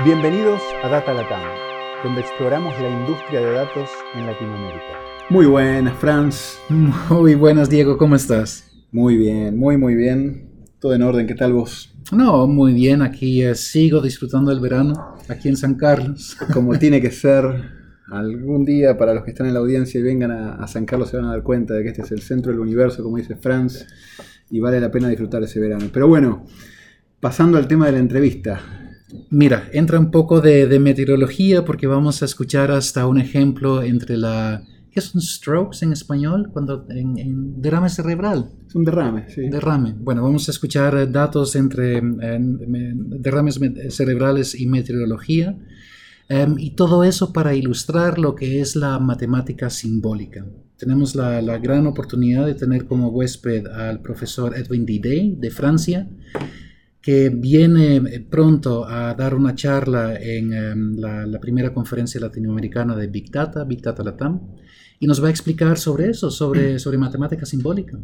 Bienvenidos 0.00 0.62
a 0.82 0.88
Data 0.88 1.12
Latam, 1.12 1.42
donde 2.02 2.22
exploramos 2.22 2.72
la 2.80 2.88
industria 2.88 3.40
de 3.40 3.52
datos 3.52 3.90
en 4.14 4.24
Latinoamérica. 4.24 4.98
Muy 5.28 5.44
buenas, 5.44 5.94
Franz. 5.98 6.58
Muy 7.10 7.34
buenas, 7.34 7.68
Diego, 7.68 7.98
¿cómo 7.98 8.16
estás? 8.16 8.72
Muy 8.90 9.18
bien, 9.18 9.58
muy, 9.58 9.76
muy 9.76 9.94
bien. 9.94 10.48
Todo 10.80 10.94
en 10.94 11.02
orden, 11.02 11.26
¿qué 11.26 11.34
tal 11.34 11.52
vos? 11.52 11.94
No, 12.10 12.46
muy 12.46 12.72
bien, 12.72 13.02
aquí 13.02 13.44
eh, 13.44 13.54
sigo 13.54 14.00
disfrutando 14.00 14.50
del 14.50 14.60
verano, 14.60 15.14
aquí 15.28 15.50
en 15.50 15.58
San 15.58 15.74
Carlos. 15.74 16.38
Como 16.54 16.78
tiene 16.78 17.02
que 17.02 17.10
ser, 17.10 17.44
algún 18.10 18.64
día 18.64 18.96
para 18.96 19.12
los 19.12 19.24
que 19.24 19.32
están 19.32 19.46
en 19.46 19.52
la 19.52 19.60
audiencia 19.60 20.00
y 20.00 20.02
vengan 20.02 20.30
a, 20.30 20.54
a 20.54 20.66
San 20.68 20.86
Carlos 20.86 21.10
se 21.10 21.18
van 21.18 21.26
a 21.26 21.32
dar 21.32 21.42
cuenta 21.42 21.74
de 21.74 21.82
que 21.82 21.90
este 21.90 22.00
es 22.00 22.12
el 22.12 22.22
centro 22.22 22.50
del 22.50 22.60
universo, 22.60 23.02
como 23.02 23.18
dice 23.18 23.36
Franz, 23.36 23.86
y 24.48 24.58
vale 24.58 24.80
la 24.80 24.90
pena 24.90 25.10
disfrutar 25.10 25.42
ese 25.42 25.60
verano. 25.60 25.84
Pero 25.92 26.08
bueno, 26.08 26.46
pasando 27.20 27.58
al 27.58 27.68
tema 27.68 27.84
de 27.84 27.92
la 27.92 27.98
entrevista. 27.98 28.81
Mira, 29.30 29.68
entra 29.72 29.98
un 29.98 30.10
poco 30.10 30.40
de, 30.40 30.66
de 30.66 30.78
meteorología 30.78 31.64
porque 31.64 31.86
vamos 31.86 32.22
a 32.22 32.24
escuchar 32.24 32.70
hasta 32.70 33.06
un 33.06 33.18
ejemplo 33.20 33.82
entre 33.82 34.16
la... 34.16 34.62
¿Qué 34.90 35.00
son 35.00 35.22
strokes 35.22 35.78
en 35.82 35.92
español? 35.92 36.50
Cuando 36.52 36.84
en, 36.90 37.16
en 37.18 37.62
derrame 37.62 37.88
cerebral. 37.88 38.50
Es 38.66 38.74
un 38.74 38.84
derrame, 38.84 39.24
sí. 39.30 39.48
Derrame. 39.48 39.94
Bueno, 39.98 40.22
vamos 40.22 40.48
a 40.48 40.50
escuchar 40.50 40.94
eh, 40.96 41.06
datos 41.06 41.56
entre 41.56 41.96
eh, 41.96 42.02
me- 42.02 42.92
derrames 42.94 43.58
me- 43.58 43.90
cerebrales 43.90 44.54
y 44.58 44.66
meteorología. 44.66 45.56
Em, 46.28 46.56
y 46.58 46.70
todo 46.76 47.04
eso 47.04 47.32
para 47.32 47.54
ilustrar 47.54 48.18
lo 48.18 48.34
que 48.34 48.60
es 48.60 48.76
la 48.76 48.98
matemática 48.98 49.70
simbólica. 49.70 50.44
Tenemos 50.76 51.14
la, 51.14 51.40
la 51.40 51.56
gran 51.58 51.86
oportunidad 51.86 52.44
de 52.44 52.54
tener 52.54 52.84
como 52.84 53.08
huésped 53.08 53.66
al 53.68 54.00
profesor 54.02 54.54
Edwin 54.56 54.84
Diday 54.84 55.36
de 55.38 55.50
Francia, 55.50 56.08
que 57.02 57.30
viene 57.30 57.96
eh, 57.96 58.20
pronto 58.20 58.86
a 58.86 59.12
dar 59.14 59.34
una 59.34 59.54
charla 59.56 60.14
en 60.14 60.52
em, 60.54 60.96
la, 60.96 61.26
la 61.26 61.40
primera 61.40 61.74
conferencia 61.74 62.20
latinoamericana 62.20 62.94
de 62.94 63.08
Big 63.08 63.30
Data, 63.30 63.64
Big 63.64 63.82
Data 63.82 64.04
Latam, 64.04 64.40
y 65.00 65.06
nos 65.08 65.22
va 65.22 65.26
a 65.26 65.30
explicar 65.30 65.78
sobre 65.78 66.10
eso, 66.10 66.30
sobre, 66.30 66.78
sobre 66.78 66.98
matemática 66.98 67.44
simbólica. 67.44 67.98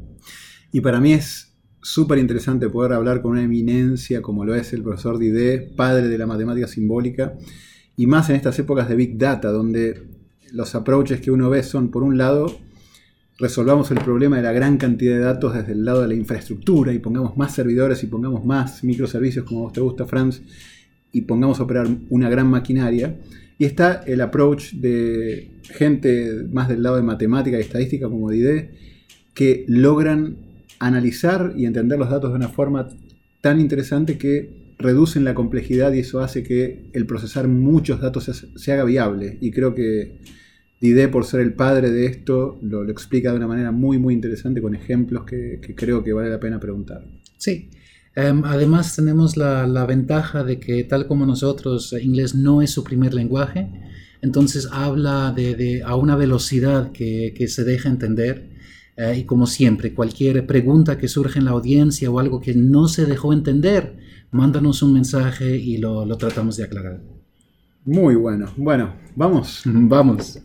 Y 0.73 0.81
para 0.81 1.01
mí 1.01 1.13
es 1.13 1.57
súper 1.81 2.19
interesante 2.19 2.69
poder 2.69 2.93
hablar 2.93 3.23
con 3.23 3.33
una 3.33 3.43
eminencia 3.43 4.21
como 4.21 4.45
lo 4.45 4.57
es 4.57 4.73
el 4.73 4.83
profesor 4.83 5.17
Didé, 5.17 5.61
padre 5.61 6.09
de 6.09 6.19
la 6.19 6.27
matemática 6.27 6.67
simbólica, 6.67 7.35
y 7.97 8.07
más 8.07 8.29
en 8.31 8.37
estas 8.37 8.59
épocas 8.59 8.89
de 8.89 8.97
Big 8.97 9.17
Data, 9.17 9.51
donde 9.51 10.09
los 10.53 10.75
approaches 10.75 11.21
que 11.21 11.31
uno 11.31 11.49
ve 11.51 11.62
son, 11.62 11.91
por 11.91 12.03
un 12.03 12.19
lado, 12.19 12.59
resolvamos 13.39 13.91
el 13.91 13.98
problema 13.98 14.36
de 14.36 14.42
la 14.42 14.53
gran 14.53 14.77
cantidad 14.77 15.14
de 15.14 15.20
datos 15.20 15.55
desde 15.55 15.72
el 15.72 15.84
lado 15.84 16.03
de 16.03 16.08
la 16.08 16.14
infraestructura 16.14 16.92
y 16.92 16.98
pongamos 16.98 17.36
más 17.36 17.55
servidores 17.55 18.03
y 18.03 18.08
pongamos 18.08 18.44
más 18.44 18.83
microservicios 18.83 19.44
como 19.44 19.61
a 19.61 19.62
vos 19.64 19.72
te 19.72 19.81
gusta, 19.81 20.06
Franz, 20.06 20.42
y 21.12 21.22
pongamos 21.22 21.61
a 21.61 21.62
operar 21.62 21.89
una 22.11 22.28
gran 22.28 22.48
maquinaria. 22.48 23.16
Y 23.56 23.64
está 23.64 24.03
el 24.06 24.20
approach 24.20 24.72
de 24.75 25.50
gente 25.62 26.47
más 26.53 26.69
del 26.69 26.83
lado 26.83 26.97
de 26.97 27.03
matemática 27.03 27.59
y 27.59 27.61
estadística 27.61 28.09
como 28.09 28.31
Didé, 28.31 28.70
que 29.34 29.64
logran 29.69 30.36
analizar 30.78 31.55
y 31.56 31.66
entender 31.66 31.98
los 31.98 32.11
datos 32.11 32.31
de 32.31 32.36
una 32.36 32.48
forma 32.48 32.89
tan 33.41 33.61
interesante 33.61 34.19
que 34.19 34.75
reducen 34.78 35.25
la 35.25 35.34
complejidad 35.34 35.92
y 35.92 36.00
eso 36.00 36.20
hace 36.20 36.42
que 36.42 36.91
el 36.92 37.06
procesar 37.06 37.48
muchos 37.48 38.00
datos 38.00 38.48
se, 38.55 38.72
haga 38.72 38.84
viable. 38.84 39.39
Y 39.41 39.50
creo 39.50 39.75
que 39.75 40.19
Didé, 40.81 41.09
por 41.09 41.25
ser 41.25 41.41
el 41.41 41.55
padre 41.55 41.91
de 41.91 42.07
esto, 42.07 42.59
lo, 42.62 42.84
lo 42.84 42.93
explica 42.93 43.31
de 43.33 43.37
una 43.39 43.48
manera 43.48 43.73
muy, 43.73 43.98
muy 43.98 44.15
interesante 44.15 44.61
con 44.62 44.75
ejemplos 44.75 45.25
que, 45.25 45.59
que 45.61 45.75
creo 45.75 46.05
que 46.05 46.12
vale 46.12 46.31
la 46.31 46.39
pena 46.41 46.61
preguntar. 46.61 47.05
Sí. 47.37 47.71
Em, 48.15 48.45
además 48.45 48.95
tenemos 48.97 49.37
la, 49.37 49.67
la 49.67 49.87
ventaja 49.87 50.45
de 50.45 50.59
que 50.61 50.84
tal 50.84 51.06
como 51.06 51.27
nosotros, 51.27 51.93
eh, 51.93 52.03
inglés 52.03 52.34
no 52.34 52.62
es 52.62 52.71
su 52.71 52.84
primer 52.84 53.15
lenguaje, 53.15 53.69
entonces 54.23 54.69
habla 54.73 55.33
de, 55.34 55.55
de- 55.55 55.83
a 55.84 55.94
una 55.97 56.16
velocidad 56.16 56.93
que, 56.93 57.34
que 57.37 57.49
se 57.49 57.65
deja 57.65 57.89
entender. 57.89 58.50
eh, 58.97 59.19
y 59.19 59.25
como 59.25 59.47
siempre, 59.47 59.95
cualquier 59.95 60.47
pregunta 60.47 60.99
que 60.99 61.06
surge 61.09 61.39
en 61.39 61.45
la 61.45 61.53
audiencia 61.53 62.10
o 62.10 62.19
algo 62.19 62.41
que 62.41 62.55
no 62.55 62.89
se 62.89 63.06
dejó 63.06 63.33
entender, 63.33 63.97
mándanos 64.33 64.83
un 64.83 64.93
mensaje 64.95 65.56
y 65.56 65.78
lo, 65.78 66.05
lo 66.05 66.16
tratamos 66.16 66.56
de 66.56 66.65
aclarar. 66.65 67.00
Muy 67.84 68.15
bueno. 68.16 68.47
Bueno, 68.56 68.95
vamos. 69.16 69.62
Vamos. 69.66 70.39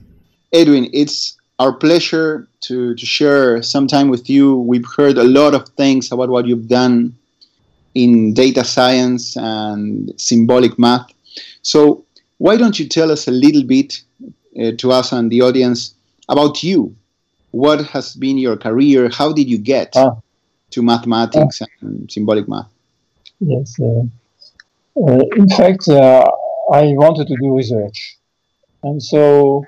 Edwin, 0.54 0.90
it's 0.94 1.36
our 1.60 1.74
pleasure 1.74 2.48
to, 2.62 2.96
to 2.96 3.06
share 3.06 3.62
some 3.64 3.88
time 3.88 4.10
with 4.10 4.30
you. 4.30 4.58
We've 4.60 4.86
heard 4.96 5.18
a 5.18 5.24
lot 5.24 5.56
of 5.56 5.68
things 5.70 6.12
about 6.12 6.30
what 6.30 6.46
you've 6.46 6.68
done 6.68 7.16
in 7.96 8.34
data 8.34 8.64
science 8.64 9.36
and 9.36 10.14
symbolic 10.18 10.78
math. 10.78 11.12
So, 11.64 12.06
why 12.38 12.58
don't 12.58 12.78
you 12.80 12.88
tell 12.88 13.12
us 13.12 13.28
a 13.28 13.32
little 13.32 13.64
bit 13.64 14.02
uh, 14.60 14.72
to 14.78 14.92
us 14.92 15.12
and 15.12 15.32
the 15.32 15.42
audience 15.42 15.96
about 16.30 16.64
you? 16.64 16.96
What 17.52 17.86
has 17.88 18.16
been 18.16 18.38
your 18.38 18.58
career? 18.58 19.10
How 19.10 19.32
did 19.34 19.48
you 19.50 19.58
get 19.58 19.94
Ah. 19.96 20.16
to 20.72 20.82
mathematics 20.82 21.62
and 21.82 22.12
symbolic 22.12 22.48
math? 22.48 22.70
Yes. 23.40 23.80
Uh, 23.80 24.04
uh, 25.00 25.20
in 25.36 25.48
fact, 25.50 25.88
uh, 25.88 26.26
I 26.72 26.94
wanted 26.94 27.28
to 27.28 27.36
do 27.42 27.56
research, 27.56 28.18
and 28.84 29.02
so, 29.02 29.66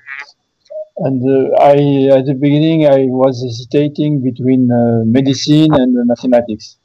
and 0.98 1.22
uh, 1.28 1.56
I 1.60 2.18
at 2.18 2.26
the 2.26 2.38
beginning 2.40 2.88
I 2.88 3.06
was 3.08 3.44
hesitating 3.44 4.24
between 4.24 4.72
uh, 4.72 5.04
medicine 5.06 5.74
and 5.74 5.98
uh, 5.98 6.04
mathematics, 6.06 6.78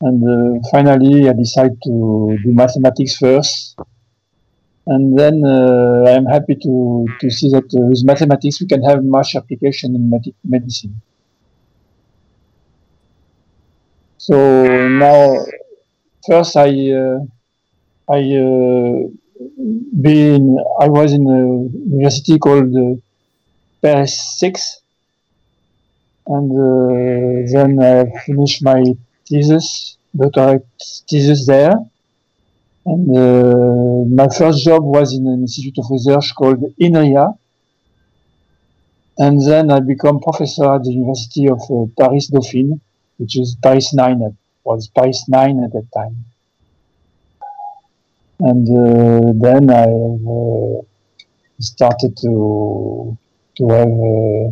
and 0.00 0.18
uh, 0.22 0.68
finally 0.70 1.28
I 1.28 1.32
decided 1.32 1.78
to 1.84 2.36
do 2.42 2.52
mathematics 2.52 3.16
first, 3.16 3.76
and 4.86 5.16
then 5.16 5.42
uh, 5.44 6.04
I 6.08 6.12
am 6.12 6.26
happy 6.26 6.56
to 6.56 7.06
to 7.20 7.30
see 7.30 7.50
that 7.50 7.68
with 7.72 8.04
mathematics 8.04 8.60
we 8.60 8.66
can 8.66 8.82
have 8.82 9.04
much 9.04 9.36
application 9.36 9.94
in 9.94 10.10
med- 10.10 10.34
medicine. 10.42 11.00
So 14.18 14.34
now, 14.88 15.44
first 16.26 16.56
I 16.56 16.70
I 18.10 18.20
been 19.56 20.58
I 20.80 20.88
was 20.88 21.12
in 21.12 21.26
a 21.26 21.42
university 21.94 22.38
called 22.38 22.74
uh, 22.74 23.00
Paris 23.82 24.38
Six, 24.38 24.80
and 26.26 26.50
uh, 26.50 27.52
then 27.52 27.82
I 27.82 28.10
finished 28.26 28.62
my 28.62 28.82
thesis, 29.28 29.96
doctorate 30.16 30.66
thesis 31.08 31.46
there. 31.46 31.74
And 32.86 33.16
uh, 33.16 34.04
my 34.14 34.28
first 34.28 34.64
job 34.64 34.82
was 34.84 35.14
in 35.14 35.26
an 35.26 35.40
institute 35.42 35.78
of 35.78 35.86
research 35.90 36.34
called 36.34 36.62
INRIA. 36.78 37.32
And 39.16 39.40
then 39.46 39.70
I 39.70 39.80
become 39.80 40.20
professor 40.20 40.74
at 40.74 40.82
the 40.82 40.92
University 40.92 41.48
of 41.48 41.60
uh, 41.70 41.86
Paris 41.98 42.26
Dauphine, 42.26 42.80
which 43.16 43.38
is 43.38 43.56
Paris 43.62 43.94
9 43.94 44.22
at, 44.22 44.32
was 44.64 44.88
Paris 44.88 45.24
9 45.28 45.64
at 45.64 45.72
that 45.72 45.88
time. 45.94 46.24
And 48.48 48.68
uh, 48.68 49.32
then 49.40 49.70
I 49.70 49.88
uh, 50.36 50.82
started 51.60 52.14
to 52.18 53.16
to 53.56 53.64
have 53.68 53.94
uh, 54.12 54.46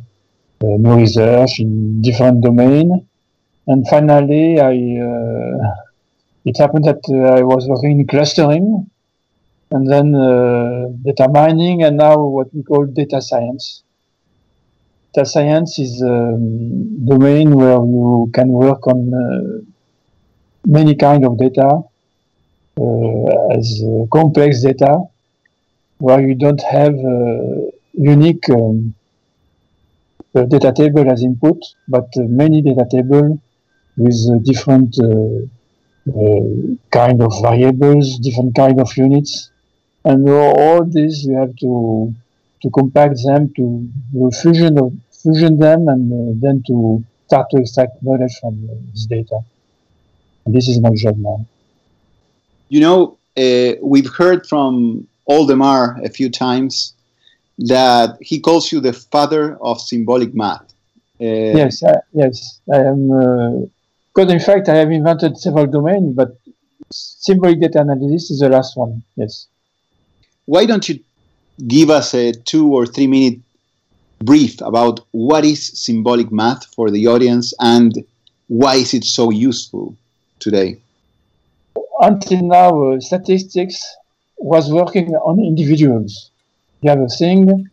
uh, 0.64 0.76
new 0.84 0.96
research 0.96 1.60
in 1.60 2.00
different 2.00 2.42
domain. 2.42 3.06
And 3.66 3.86
finally, 3.88 4.58
I 4.60 4.72
it 6.44 6.56
happened 6.56 6.86
that 6.86 7.02
uh, 7.08 7.38
I 7.38 7.42
was 7.42 7.68
working 7.68 8.00
in 8.00 8.06
clustering, 8.06 8.90
and 9.70 9.90
then 9.92 10.14
uh, 10.14 10.88
data 11.04 11.28
mining, 11.28 11.82
and 11.82 11.98
now 11.98 12.16
what 12.16 12.48
we 12.54 12.62
call 12.62 12.86
data 12.86 13.20
science. 13.20 13.84
Data 15.12 15.26
science 15.28 15.78
is 15.78 16.00
a 16.00 16.08
um, 16.08 17.04
domain 17.04 17.54
where 17.54 17.76
you 17.76 18.30
can 18.32 18.48
work 18.48 18.86
on 18.86 19.12
uh, 19.12 19.60
many 20.66 20.94
kind 20.96 21.26
of 21.26 21.36
data 21.36 21.82
as 22.78 23.82
uh, 23.84 24.06
complex 24.12 24.62
data, 24.62 25.02
where 25.98 26.20
you 26.20 26.34
don't 26.34 26.62
have 26.62 26.94
unique 27.92 28.48
um, 28.50 28.94
data 30.34 30.72
table 30.74 31.10
as 31.10 31.22
input, 31.22 31.58
but 31.88 32.08
uh, 32.16 32.22
many 32.22 32.62
data 32.62 32.86
table 32.90 33.40
with 33.96 34.16
uh, 34.30 34.38
different 34.42 34.96
kind 36.90 37.22
of 37.22 37.32
variables, 37.42 38.18
different 38.18 38.54
kind 38.56 38.80
of 38.80 38.96
units, 38.96 39.50
and 40.04 40.28
all 40.28 40.84
this 40.84 41.24
you 41.24 41.36
have 41.36 41.54
to 41.56 42.12
to 42.62 42.70
compact 42.70 43.18
them 43.24 43.52
to 43.54 44.30
fusion 44.40 45.02
fusion 45.10 45.58
them 45.58 45.88
and 45.88 46.40
then 46.42 46.62
to 46.66 47.04
start 47.26 47.48
to 47.50 47.58
extract 47.58 48.02
knowledge 48.02 48.32
from 48.40 48.68
this 48.92 49.06
data. 49.06 49.38
And 50.44 50.54
this 50.54 50.68
is 50.68 50.80
my 50.80 50.90
job 50.96 51.16
now. 51.18 51.46
You 52.72 52.80
know, 52.80 53.18
uh, 53.36 53.74
we've 53.82 54.08
heard 54.08 54.46
from 54.46 55.06
Oldemar 55.28 56.02
a 56.02 56.08
few 56.08 56.30
times 56.30 56.94
that 57.58 58.16
he 58.22 58.40
calls 58.40 58.72
you 58.72 58.80
the 58.80 58.94
father 58.94 59.58
of 59.60 59.78
symbolic 59.78 60.34
math. 60.34 60.72
Uh, 61.20 61.52
Yes, 61.60 61.82
I, 61.82 61.96
yes, 62.14 62.60
I 62.72 62.78
am. 62.78 63.10
Uh, 63.10 63.66
because 64.14 64.32
in 64.32 64.40
fact, 64.40 64.70
I 64.70 64.76
have 64.76 64.90
invented 64.90 65.36
several 65.36 65.66
domains, 65.66 66.14
but 66.14 66.28
symbolic 66.90 67.60
data 67.60 67.82
analysis 67.82 68.30
is 68.30 68.40
the 68.40 68.48
last 68.48 68.74
one. 68.74 69.02
Yes. 69.16 69.48
Why 70.46 70.64
don't 70.64 70.88
you 70.88 70.98
give 71.68 71.90
us 71.90 72.14
a 72.14 72.32
two 72.32 72.72
or 72.72 72.86
three 72.86 73.06
minute 73.06 73.38
brief 74.24 74.62
about 74.62 75.00
what 75.10 75.44
is 75.44 75.60
symbolic 75.78 76.32
math 76.32 76.64
for 76.74 76.90
the 76.90 77.06
audience 77.06 77.52
and 77.60 78.02
why 78.48 78.76
is 78.76 78.94
it 78.94 79.04
so 79.04 79.28
useful 79.28 79.94
today? 80.38 80.78
Until 82.02 82.42
now, 82.42 82.70
uh, 82.82 83.00
statistics 83.00 83.78
was 84.36 84.72
working 84.72 85.14
on 85.14 85.38
individuals. 85.38 86.30
You 86.80 86.90
have 86.90 86.98
a 86.98 87.06
thing, 87.06 87.70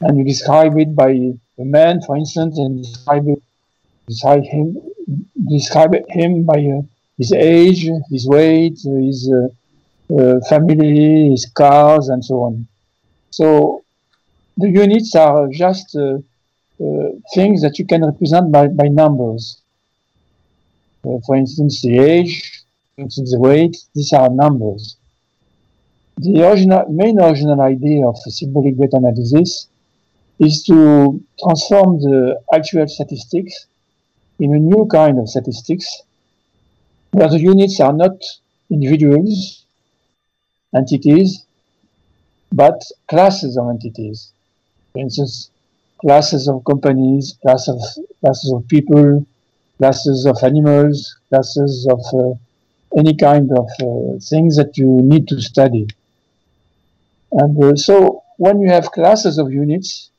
and 0.00 0.16
you 0.16 0.24
describe 0.24 0.78
it 0.78 0.94
by 0.94 1.10
a 1.10 1.64
man, 1.64 2.00
for 2.00 2.16
instance, 2.16 2.58
and 2.58 2.84
describe 2.84 3.26
it, 3.26 3.42
describe 4.06 4.44
him, 4.44 4.76
describe 5.48 5.96
him 6.10 6.44
by 6.44 6.58
uh, 6.58 6.82
his 7.18 7.32
age, 7.32 7.88
his 8.08 8.28
weight, 8.28 8.78
his 8.84 9.32
uh, 9.32 10.16
uh, 10.16 10.40
family, 10.48 11.30
his 11.30 11.50
cars, 11.54 12.08
and 12.08 12.24
so 12.24 12.34
on. 12.44 12.68
So 13.30 13.82
the 14.56 14.70
units 14.70 15.16
are 15.16 15.48
just 15.48 15.96
uh, 15.96 16.18
uh, 16.80 17.08
things 17.34 17.62
that 17.62 17.80
you 17.80 17.86
can 17.86 18.04
represent 18.04 18.52
by, 18.52 18.68
by 18.68 18.86
numbers. 18.86 19.60
Uh, 21.04 21.18
for 21.26 21.34
instance, 21.34 21.82
the 21.82 21.98
age, 21.98 22.55
for 22.96 23.04
the 23.04 23.38
weight, 23.38 23.76
these 23.94 24.12
are 24.14 24.30
numbers. 24.30 24.96
The 26.16 26.48
original, 26.48 26.86
main 26.88 27.20
original 27.20 27.60
idea 27.60 28.06
of 28.06 28.16
the 28.24 28.30
symbolic 28.30 28.78
data 28.78 28.96
analysis 28.96 29.68
is 30.38 30.62
to 30.64 31.22
transform 31.42 32.00
the 32.00 32.40
actual 32.54 32.88
statistics 32.88 33.66
in 34.38 34.54
a 34.54 34.58
new 34.58 34.86
kind 34.86 35.18
of 35.18 35.28
statistics 35.28 35.86
where 37.10 37.28
the 37.28 37.38
units 37.38 37.80
are 37.80 37.92
not 37.92 38.16
individuals, 38.70 39.64
entities, 40.74 41.44
but 42.50 42.80
classes 43.08 43.58
of 43.58 43.68
entities. 43.68 44.32
For 44.92 45.00
instance, 45.00 45.50
classes 46.00 46.48
of 46.48 46.64
companies, 46.64 47.36
classes 47.42 47.68
of, 47.68 48.04
classes 48.20 48.52
of 48.54 48.66
people, 48.68 49.26
classes 49.76 50.24
of 50.24 50.38
animals, 50.42 51.14
classes 51.28 51.86
of 51.90 52.00
uh, 52.18 52.34
any 52.96 53.14
kind 53.16 53.50
of 53.52 53.68
uh, 53.80 54.18
things 54.20 54.56
that 54.56 54.76
you 54.76 55.00
need 55.02 55.28
to 55.28 55.40
study. 55.40 55.86
And 57.32 57.62
uh, 57.62 57.76
so 57.76 58.22
when 58.38 58.60
you 58.60 58.68
have 58.68 58.92
classes 58.92 59.38
of 59.38 59.52
units, 59.52 60.10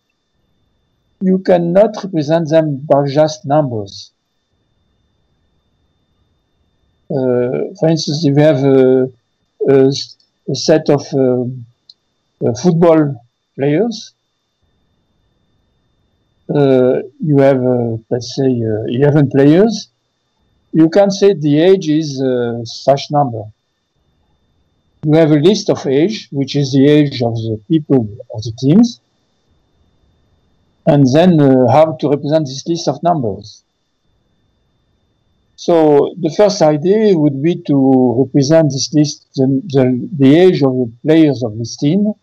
you 1.22 1.40
cannot 1.40 1.96
represent 2.04 2.50
them 2.50 2.78
by 2.78 3.08
just 3.08 3.46
numbers. 3.46 4.12
Uh, 7.10 7.74
for 7.80 7.90
instance, 7.90 8.26
if 8.26 8.36
you 8.36 8.44
have 8.44 8.64
a, 8.64 9.10
a, 9.70 9.92
a 10.50 10.56
set 10.56 10.90
of 10.90 11.02
uh, 11.14 11.44
uh, 12.46 12.54
football 12.62 13.16
players, 13.56 14.14
uh, 16.54 17.00
you 17.20 17.38
have, 17.40 17.64
uh, 17.64 17.98
let's 18.10 18.36
say, 18.36 18.46
11 18.46 19.30
players, 19.32 19.90
you 20.72 20.90
can 20.90 21.10
say 21.12 21.34
the 21.34 21.60
age 21.60 21.90
is 21.90 22.22
such 22.66 23.10
number. 23.12 23.44
You 25.04 25.14
have 25.14 25.32
a 25.32 25.36
list 25.36 25.70
of 25.70 25.86
age, 25.88 26.28
which 26.32 26.56
is 26.56 26.74
the 26.74 26.86
age 26.88 27.22
of 27.22 27.34
the 27.36 27.60
people 27.70 28.08
of 28.34 28.44
the 28.44 28.52
teams, 28.60 29.00
and 30.86 31.06
then 31.14 31.40
uh, 31.40 31.72
how 31.72 31.98
to 32.00 32.10
represent 32.10 32.46
this 32.46 32.68
list 32.68 32.88
of 32.88 33.02
numbers. 33.04 33.64
So 35.56 36.14
the 36.20 36.34
first 36.36 36.62
idea 36.62 37.18
would 37.18 37.42
be 37.42 37.56
to 37.64 38.24
represent 38.26 38.72
this 38.72 38.94
list, 38.94 39.28
the, 39.36 39.62
the, 39.68 40.10
the 40.18 40.36
age 40.36 40.62
of 40.64 40.72
the 40.72 40.92
players 41.04 41.44
of 41.44 41.58
this 41.58 41.78
team, 41.78 42.14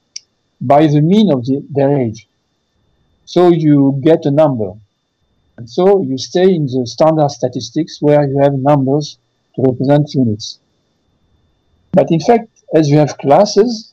by 0.61 0.87
the 0.87 1.01
mean 1.01 1.33
of 1.33 1.45
the, 1.45 1.65
their 1.71 1.99
age. 1.99 2.27
So 3.25 3.49
you 3.49 4.01
get 4.03 4.25
a 4.25 4.31
number. 4.31 4.73
And 5.57 5.69
so 5.69 6.03
you 6.03 6.19
stay 6.19 6.55
in 6.55 6.67
the 6.67 6.87
standard 6.87 7.31
statistics 7.31 8.03
where 8.03 8.29
you 8.29 8.39
have 8.41 8.55
numbers 8.55 9.19
to 9.55 9.63
represent 9.63 10.15
units. 10.15 10.59
But 11.93 12.11
in 12.11 12.21
fact, 12.21 12.49
as 12.75 12.91
you 12.91 12.99
have 12.99 13.17
classes, 13.19 13.93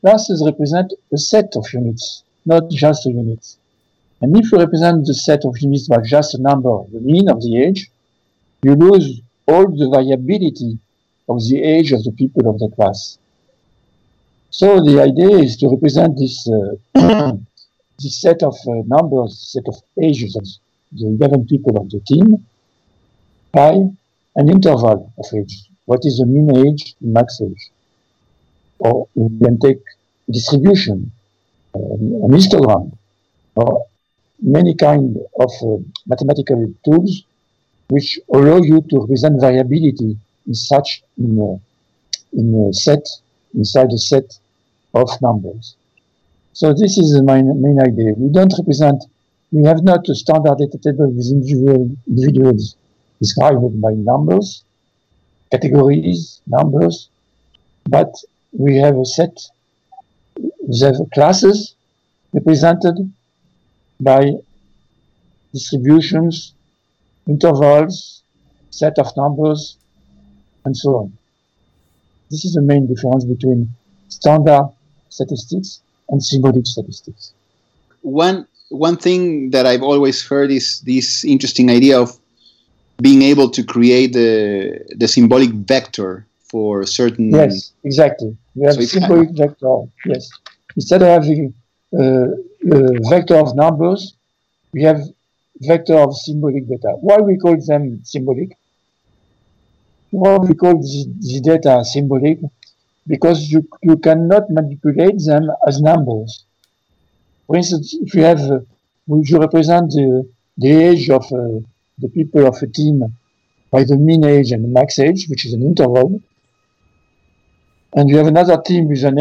classes 0.00 0.42
represent 0.44 0.92
a 1.12 1.18
set 1.18 1.56
of 1.56 1.66
units, 1.72 2.22
not 2.46 2.70
just 2.70 3.06
a 3.06 3.10
unit. 3.10 3.56
And 4.20 4.36
if 4.36 4.52
you 4.52 4.58
represent 4.58 5.06
the 5.06 5.14
set 5.14 5.44
of 5.44 5.58
units 5.58 5.88
by 5.88 5.98
just 6.02 6.34
a 6.34 6.42
number, 6.42 6.84
the 6.92 7.00
mean 7.00 7.28
of 7.28 7.42
the 7.42 7.58
age, 7.58 7.90
you 8.62 8.74
lose 8.74 9.20
all 9.48 9.66
the 9.66 9.88
variability 9.88 10.78
of 11.28 11.40
the 11.48 11.62
age 11.62 11.92
of 11.92 12.04
the 12.04 12.12
people 12.12 12.48
of 12.48 12.58
the 12.58 12.68
class. 12.76 13.18
So 14.50 14.84
the 14.84 15.00
idea 15.00 15.38
is 15.38 15.56
to 15.58 15.68
represent 15.68 16.18
this, 16.18 16.48
uh, 16.48 17.32
this 18.02 18.20
set 18.20 18.42
of 18.42 18.54
uh, 18.66 18.82
numbers, 18.86 19.38
set 19.52 19.64
of 19.68 19.76
ages 20.02 20.36
of 20.36 20.46
the 20.98 21.06
11 21.06 21.46
people 21.46 21.76
of 21.76 21.90
the 21.90 22.00
team 22.00 22.44
by 23.52 23.72
an 24.36 24.48
interval 24.48 25.12
of 25.18 25.26
age. 25.34 25.68
What 25.84 26.00
is 26.04 26.18
the 26.18 26.26
mean 26.26 26.66
age, 26.66 26.94
max 27.00 27.40
age? 27.42 27.70
Or 28.78 29.08
you 29.14 29.38
can 29.42 29.58
take 29.58 29.82
distribution, 30.30 31.12
uh, 31.74 31.78
an 32.24 32.30
histogram, 32.30 32.96
or 33.54 33.86
many 34.40 34.74
kind 34.74 35.16
of 35.38 35.50
uh, 35.62 35.76
mathematical 36.06 36.72
tools 36.84 37.24
which 37.88 38.20
allow 38.32 38.58
you 38.58 38.80
to 38.88 39.00
represent 39.00 39.40
variability 39.40 40.16
in 40.46 40.54
such 40.54 41.02
in 41.18 41.38
a, 41.38 42.38
in 42.38 42.68
a 42.68 42.72
set 42.72 43.04
inside 43.54 43.90
a 43.92 43.98
set 43.98 44.38
of 44.94 45.10
numbers. 45.20 45.76
So 46.52 46.72
this 46.72 46.98
is 46.98 47.12
the 47.12 47.22
main, 47.22 47.80
idea. 47.80 48.12
We 48.16 48.32
don't 48.32 48.52
represent, 48.58 49.04
we 49.52 49.64
have 49.64 49.82
not 49.82 50.08
a 50.08 50.14
standard 50.14 50.58
data 50.58 50.78
table 50.78 51.10
with 51.10 51.26
individual, 51.30 51.90
individuals 52.06 52.76
described 53.20 53.80
by 53.80 53.92
numbers, 53.92 54.64
categories, 55.50 56.40
numbers, 56.46 57.08
but 57.88 58.12
we 58.52 58.76
have 58.76 58.96
a 58.98 59.04
set, 59.04 59.36
have 60.72 60.96
classes 61.14 61.76
represented 62.32 63.12
by 64.00 64.32
distributions, 65.52 66.54
intervals, 67.28 68.22
set 68.70 68.98
of 68.98 69.06
numbers, 69.16 69.76
and 70.64 70.76
so 70.76 70.90
on. 70.96 71.12
This 72.30 72.44
is 72.44 72.54
the 72.54 72.62
main 72.62 72.86
difference 72.86 73.24
between 73.24 73.68
standard 74.08 74.68
statistics 75.08 75.80
and 76.10 76.22
symbolic 76.22 76.66
statistics. 76.66 77.32
One 78.02 78.46
one 78.68 78.96
thing 78.96 79.50
that 79.50 79.66
I've 79.66 79.82
always 79.82 80.24
heard 80.26 80.50
is 80.50 80.80
this 80.80 81.24
interesting 81.24 81.70
idea 81.70 82.00
of 82.00 82.16
being 83.00 83.22
able 83.22 83.50
to 83.50 83.62
create 83.64 84.12
the 84.12 84.78
the 84.96 85.08
symbolic 85.08 85.50
vector 85.50 86.26
for 86.50 86.84
certain. 86.86 87.30
Yes, 87.30 87.72
exactly. 87.84 88.36
We 88.54 88.66
have 88.66 88.74
so 88.74 88.82
symbolic 88.82 89.30
vector. 89.36 89.76
Yes, 90.06 90.30
instead 90.76 91.02
of 91.02 91.08
having 91.08 91.54
uh, 91.98 92.28
a 92.72 93.08
vector 93.08 93.36
of 93.36 93.54
numbers, 93.56 94.16
we 94.72 94.82
have 94.82 95.00
vector 95.60 95.96
of 95.96 96.16
symbolic 96.16 96.68
data. 96.68 96.90
Why 97.00 97.18
we 97.18 97.36
call 97.36 97.56
them 97.66 98.00
symbolic? 98.04 98.50
Why 100.10 100.36
we 100.38 100.54
call 100.54 100.74
the, 100.74 101.14
the 101.20 101.40
data 101.40 101.84
symbolic? 101.84 102.38
Because 103.06 103.50
you, 103.50 103.66
you 103.82 103.96
cannot 103.96 104.50
manipulate 104.50 105.18
them 105.24 105.50
as 105.66 105.80
numbers. 105.80 106.44
For 107.46 107.56
instance, 107.56 107.96
if 108.00 108.14
you 108.14 108.22
have, 108.22 108.40
uh, 108.40 108.60
you 109.06 109.38
represent 109.38 109.90
the, 109.90 110.28
the 110.56 110.70
age 110.70 111.10
of 111.10 111.24
uh, 111.32 111.60
the 111.98 112.08
people 112.08 112.46
of 112.46 112.56
a 112.62 112.66
team 112.66 113.02
by 113.70 113.84
the 113.84 113.96
mean 113.96 114.24
age 114.24 114.52
and 114.52 114.64
the 114.64 114.68
max 114.68 114.98
age, 114.98 115.28
which 115.28 115.44
is 115.46 115.52
an 115.52 115.62
interval, 115.62 116.20
and 117.94 118.08
you 118.08 118.16
have 118.18 118.28
another 118.28 118.60
team 118.64 118.88
with 118.88 119.02
an, 119.04 119.16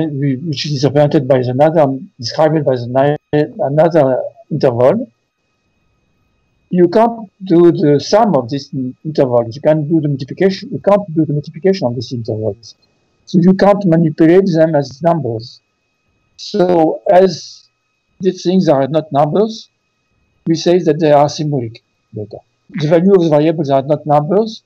which 0.48 0.66
is 0.66 0.84
represented 0.84 1.28
by 1.28 1.38
another, 1.38 1.88
described 2.20 2.64
by 2.66 2.76
the, 2.76 3.18
another 3.60 4.22
interval, 4.52 5.12
you 6.70 6.88
can't 6.88 7.32
do 7.44 7.72
the 7.72 8.00
sum 8.00 8.36
of 8.36 8.50
these 8.50 8.72
intervals. 9.04 9.56
You 9.56 9.62
can't 9.62 9.90
do 9.90 10.00
the 10.02 10.08
multiplication. 10.08 10.70
You 10.72 10.80
can't 10.80 11.02
do 11.16 11.26
the 11.26 11.34
multiplication 11.34 11.88
of 11.88 11.96
these 11.96 12.12
intervals. 12.12 12.76
So 13.30 13.38
you 13.40 13.54
can't 13.54 13.86
manipulate 13.86 14.48
them 14.58 14.74
as 14.74 15.04
numbers. 15.04 15.62
So 16.38 17.04
as 17.12 17.70
these 18.20 18.42
things 18.42 18.68
are 18.68 18.88
not 18.88 19.12
numbers, 19.12 19.70
we 20.48 20.56
say 20.56 20.80
that 20.80 21.00
they 21.00 21.12
are 21.12 21.30
symbolic 21.30 21.84
data. 22.16 22.40
The 22.70 22.88
value 22.88 23.14
of 23.14 23.22
the 23.22 23.30
variables 23.30 23.70
are 23.70 23.84
not 23.84 24.04
numbers, 24.08 24.64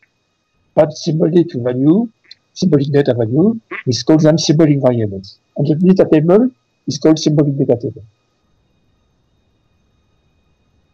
but 0.76 0.94
symbolic 0.94 1.48
value, 1.54 2.08
symbolic 2.54 2.90
data 2.94 3.14
value, 3.14 3.60
we 3.86 3.94
call 4.08 4.18
them 4.18 4.38
symbolic 4.38 4.82
variables. 4.82 5.40
And 5.58 5.68
the 5.68 5.76
data 5.76 6.10
table 6.10 6.50
is 6.88 6.98
called 6.98 7.20
symbolic 7.20 7.58
data 7.58 7.78
table. 7.82 8.06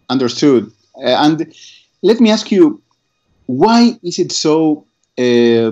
Understood. 0.10 0.72
Uh, 0.98 1.18
and 1.26 1.54
let 2.02 2.20
me 2.20 2.32
ask 2.32 2.52
you, 2.52 2.82
why 3.46 4.00
is 4.02 4.18
it 4.18 4.32
so 4.32 4.88
uh, 5.20 5.70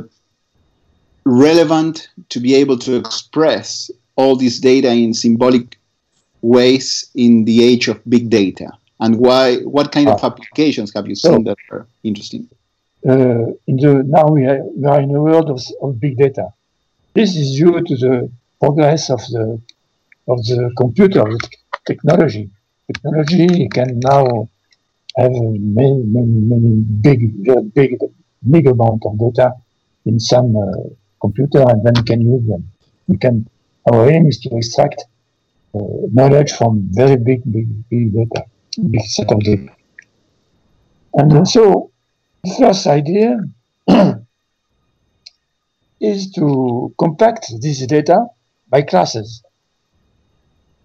relevant 1.28 2.10
to 2.30 2.40
be 2.40 2.56
able 2.56 2.78
to 2.80 2.96
express 2.96 3.92
all 4.16 4.36
this 4.36 4.60
data 4.60 4.92
in 4.92 5.14
symbolic 5.14 5.78
ways 6.42 7.10
in 7.16 7.46
the 7.46 7.64
age 7.64 7.88
of 7.88 8.02
big 8.10 8.30
data? 8.30 8.72
And 9.00 9.20
why? 9.20 9.58
What 9.58 9.92
kind 9.92 10.10
of 10.10 10.24
applications 10.24 10.94
have 10.96 11.08
you 11.08 11.16
seen 11.16 11.44
that 11.44 11.58
are 11.72 11.86
interesting? 12.04 12.50
Uh, 13.08 13.54
in 13.68 13.78
the, 13.78 14.04
now 14.06 14.28
we 14.28 14.46
are, 14.46 14.64
we 14.64 14.86
are 14.86 15.00
in 15.00 15.14
a 15.14 15.22
world 15.22 15.50
of, 15.50 15.62
of 15.82 16.00
big 16.00 16.18
data. 16.18 16.48
This 17.14 17.36
is 17.36 17.56
due 17.56 17.82
to 17.82 17.96
the 17.96 18.32
progress 18.60 19.10
of 19.10 19.20
the 19.28 19.62
of 20.28 20.44
the 20.46 20.72
computer 20.76 21.26
technology. 21.86 22.50
Technology 22.88 23.70
can 23.70 24.00
now 24.00 24.50
have 25.18 25.32
many, 25.32 26.04
many, 26.04 26.38
many 26.52 26.76
big, 26.76 27.74
big, 27.74 27.98
big 28.50 28.68
amount 28.68 29.04
of 29.06 29.18
data 29.18 29.54
in 30.06 30.20
some 30.20 30.56
uh, 30.56 30.72
computer, 31.20 31.62
and 31.62 31.84
then 31.84 31.96
you 31.96 32.04
can 32.04 32.22
use 32.22 32.48
them. 32.48 32.70
We 33.08 33.18
can. 33.18 33.48
Our 33.92 34.10
aim 34.10 34.28
is 34.28 34.40
to 34.42 34.50
extract 34.56 35.06
uh, 35.74 35.80
knowledge 36.12 36.52
from 36.52 36.88
very 36.92 37.16
big, 37.16 37.42
big, 37.52 37.68
big 37.90 38.14
data, 38.14 38.44
big 38.92 39.02
set 39.02 39.32
of 39.32 39.40
data. 39.42 39.72
And 41.14 41.48
so, 41.48 41.92
the 42.44 42.56
first 42.60 42.86
idea 42.88 43.38
is 46.00 46.32
to 46.34 46.94
compact 47.00 47.54
this 47.62 47.86
data 47.88 48.28
by 48.70 48.82
classes. 48.82 49.44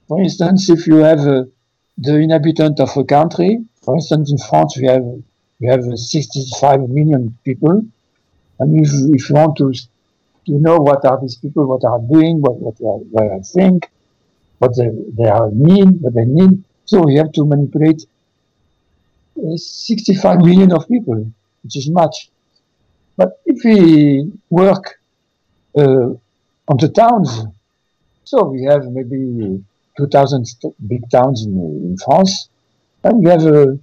For 0.09 0.21
instance, 0.21 0.71
if 0.71 0.87
you 0.87 0.97
have 0.97 1.21
uh, 1.21 1.45
the 1.99 2.17
inhabitant 2.17 2.81
of 2.81 2.97
a 2.97 3.05
country, 3.05 3.65
for 3.83 3.95
instance, 3.95 4.31
in 4.31 4.39
France, 4.39 4.77
we 4.77 4.87
have 4.87 5.05
we 5.61 5.69
have 5.69 5.85
65 5.85 6.89
million 6.89 7.39
people, 7.45 7.85
and 8.59 8.85
if, 8.85 8.91
if 9.15 9.29
you 9.29 9.35
want 9.37 9.57
to 9.59 9.73
to 10.47 10.53
know 10.53 10.77
what 10.77 11.05
are 11.05 11.21
these 11.21 11.37
people, 11.37 11.67
what 11.67 11.85
are 11.85 12.01
doing, 12.01 12.41
what 12.41 12.57
what 12.57 12.79
they, 12.79 12.87
are, 12.87 12.99
what 13.15 13.29
they 13.31 13.61
think, 13.61 13.91
what 14.59 14.77
they, 14.77 14.91
they 15.19 15.29
are 15.29 15.51
mean, 15.51 15.99
what 16.01 16.15
they 16.15 16.25
mean. 16.25 16.65
so 16.85 17.03
we 17.03 17.15
have 17.17 17.33
to 17.33 17.45
manipulate 17.45 18.03
uh, 19.39 19.57
65 19.57 20.39
million 20.39 20.73
of 20.73 20.87
people, 20.89 21.19
which 21.63 21.77
is 21.77 21.89
much. 21.89 22.31
But 23.17 23.41
if 23.47 23.65
we 23.65 24.33
work 24.51 24.99
uh, 25.77 26.11
on 26.71 26.77
the 26.79 26.89
towns, 26.89 27.45
so 28.25 28.45
we 28.45 28.65
have 28.65 28.85
maybe 28.87 29.63
2,000 29.97 30.47
big 30.87 31.09
towns 31.11 31.45
in, 31.45 31.53
in 31.59 31.97
France, 32.05 32.49
and 33.05 33.23
we 33.23 33.31
have 33.31 33.45
a, 33.45 33.79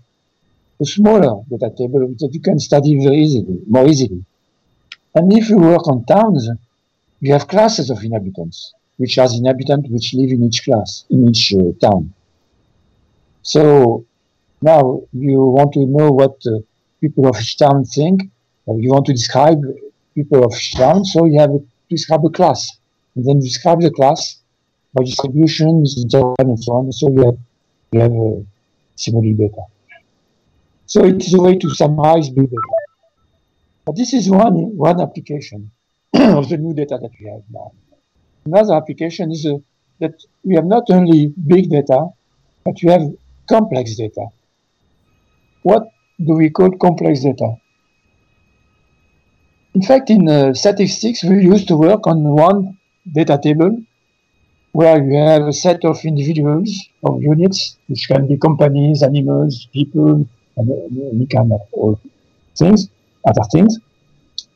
a 0.80 0.86
smaller 0.86 1.44
data 1.50 1.74
table 1.78 2.08
that 2.20 2.30
you 2.34 2.42
can 2.42 2.60
study 2.60 3.04
very 3.04 3.20
easily, 3.24 3.60
more 3.68 3.88
easily. 3.88 4.24
And 5.16 5.34
if 5.34 5.50
you 5.50 5.58
work 5.58 5.88
on 5.88 6.06
towns, 6.06 6.50
you 7.22 7.34
have 7.34 7.48
classes 7.48 7.90
of 7.90 8.04
inhabitants, 8.04 8.74
which 8.98 9.18
are 9.18 9.28
the 9.28 9.38
inhabitants 9.38 9.90
which 9.90 10.14
live 10.14 10.32
in 10.32 10.44
each 10.44 10.64
class, 10.64 11.06
in 11.10 11.28
each 11.30 11.54
uh, 11.54 11.72
town. 11.82 12.14
So 13.42 14.06
now 14.62 15.02
you 15.14 15.42
want 15.42 15.74
to 15.74 15.86
know 15.86 16.12
what 16.12 16.38
uh, 16.46 16.60
people 17.02 17.28
of 17.28 17.40
each 17.42 17.58
town 17.58 17.86
think, 17.86 18.30
or 18.66 18.80
you 18.80 18.90
want 18.90 19.06
to 19.08 19.14
describe 19.14 19.62
people 20.14 20.46
of 20.46 20.54
each 20.54 20.76
town, 20.76 21.06
so 21.06 21.26
you 21.26 21.40
have 21.40 21.50
to 21.50 21.66
describe 21.90 22.24
a 22.26 22.30
class. 22.30 22.78
And 23.16 23.26
then 23.26 23.40
describe 23.40 23.82
the 23.82 23.92
class 23.92 24.40
by 24.94 25.04
distribution, 25.04 25.70
and 25.70 26.12
so 26.12 26.36
on. 26.38 26.86
and 26.86 26.94
So 26.94 27.10
you 27.12 27.26
have, 27.26 27.38
you 27.92 28.00
have 28.00 28.12
uh, 28.12 28.44
symbolic 28.96 29.38
data. 29.38 29.64
So 30.86 31.04
it's 31.06 31.34
a 31.34 31.42
way 31.42 31.58
to 31.58 31.70
summarize 31.72 32.30
data. 32.30 32.56
But 33.90 33.96
this 33.96 34.14
is 34.14 34.30
one, 34.30 34.78
one 34.78 35.02
application 35.02 35.72
of 36.14 36.48
the 36.48 36.58
new 36.58 36.76
data 36.76 37.00
that 37.02 37.10
we 37.20 37.26
have 37.26 37.42
now. 37.50 37.72
Another 38.46 38.76
application 38.76 39.32
is 39.32 39.48
uh, 39.48 39.58
that 40.00 40.14
we 40.44 40.54
have 40.54 40.66
not 40.66 40.84
only 40.92 41.34
big 41.48 41.72
data, 41.72 42.10
but 42.64 42.76
we 42.84 42.92
have 42.92 43.02
complex 43.50 43.96
data. 43.96 44.28
What 45.64 45.90
do 46.24 46.34
we 46.36 46.52
call 46.52 46.70
complex 46.78 47.22
data? 47.22 47.56
In 49.74 49.82
fact, 49.82 50.12
in 50.12 50.30
uh, 50.30 50.54
statistics, 50.54 51.24
we 51.24 51.44
used 51.44 51.68
to 51.70 51.76
work 51.76 52.06
on 52.06 52.22
one 52.22 52.78
data 53.12 53.40
table 53.42 53.76
where 54.72 55.04
you 55.04 55.16
have 55.16 55.48
a 55.48 55.54
set 55.54 55.84
of 55.84 55.98
individuals, 56.06 56.70
or 57.02 57.20
units, 57.20 57.78
which 57.88 58.08
can 58.08 58.28
be 58.28 58.38
companies, 58.38 59.02
animals, 59.02 59.68
people, 59.74 60.28
and 60.58 60.70
any 61.12 61.26
kind 61.26 61.52
of 61.54 62.00
things, 62.56 62.88
other 63.26 63.44
things, 63.52 63.80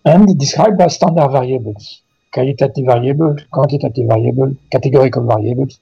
and 0.05 0.37
described 0.39 0.77
by 0.77 0.87
standard 0.87 1.29
variables, 1.31 2.01
qualitative 2.33 2.85
variables, 2.85 3.41
quantitative 3.51 4.07
variables, 4.07 4.55
categorical 4.71 5.25
variables, 5.25 5.79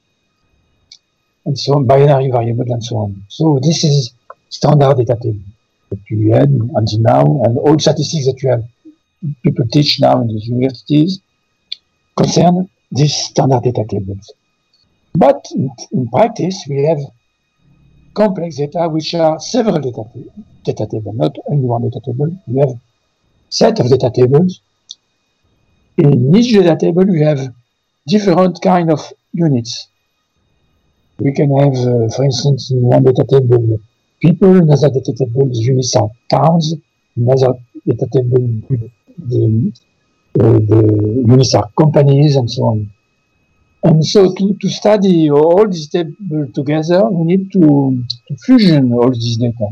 and 1.46 1.58
so 1.58 1.74
on, 1.74 1.86
binary 1.86 2.30
variables, 2.30 2.70
and 2.70 2.84
so 2.84 2.96
on. 2.96 3.22
So 3.28 3.58
this 3.62 3.84
is 3.84 4.12
standard 4.48 4.96
data 4.96 5.16
table 5.20 5.40
that 5.90 5.98
you 6.08 6.32
had 6.32 6.48
until 6.74 7.00
now, 7.00 7.22
and 7.44 7.58
all 7.58 7.78
statistics 7.78 8.26
that 8.26 8.42
you 8.42 8.50
have 8.50 8.64
people 9.42 9.66
teach 9.68 10.00
now 10.00 10.20
in 10.20 10.28
the 10.28 10.34
universities 10.34 11.20
concern 12.16 12.68
these 12.90 13.14
standard 13.14 13.62
data 13.62 13.84
tables. 13.88 14.32
But 15.14 15.46
in, 15.52 16.08
practice, 16.08 16.64
we 16.68 16.84
have 16.84 16.98
complex 18.14 18.56
data, 18.56 18.88
which 18.88 19.14
are 19.14 19.38
several 19.40 19.78
data, 19.80 20.04
data 20.64 20.86
tables, 20.90 21.16
not 21.16 21.36
only 21.46 21.64
one 21.64 21.82
data 21.82 22.00
table. 22.04 22.30
We 22.46 22.60
have 22.60 22.74
set 23.48 23.80
of 23.80 23.88
data 23.88 24.10
tables. 24.14 24.60
In 25.98 26.34
each 26.34 26.52
data 26.52 26.76
table, 26.78 27.04
we 27.04 27.20
have 27.20 27.52
different 28.06 28.60
kind 28.62 28.90
of 28.90 29.00
units. 29.32 29.88
We 31.18 31.32
can 31.32 31.50
have, 31.56 31.74
uh, 31.74 32.08
for 32.14 32.24
instance, 32.24 32.70
in 32.70 32.82
one 32.82 33.04
data 33.04 33.24
table, 33.28 33.78
people, 34.20 34.56
another 34.56 34.90
data 34.90 35.12
table, 35.18 35.48
units 35.52 35.94
are 35.96 36.10
towns, 36.28 36.74
another 37.16 37.54
data 37.86 38.06
table, 38.12 38.48
the, 39.18 39.72
uh, 40.40 40.58
the 40.70 41.24
units 41.28 41.54
are 41.54 41.68
companies, 41.78 42.36
and 42.36 42.50
so 42.50 42.62
on. 42.64 42.90
And 43.84 44.04
so 44.04 44.32
to, 44.32 44.54
to 44.60 44.68
study 44.68 45.30
all 45.30 45.66
these 45.66 45.88
tables 45.88 46.52
together, 46.54 47.08
we 47.10 47.24
need 47.24 47.52
to, 47.52 48.04
to 48.28 48.36
fusion 48.44 48.92
all 48.92 49.10
these 49.10 49.36
data. 49.36 49.68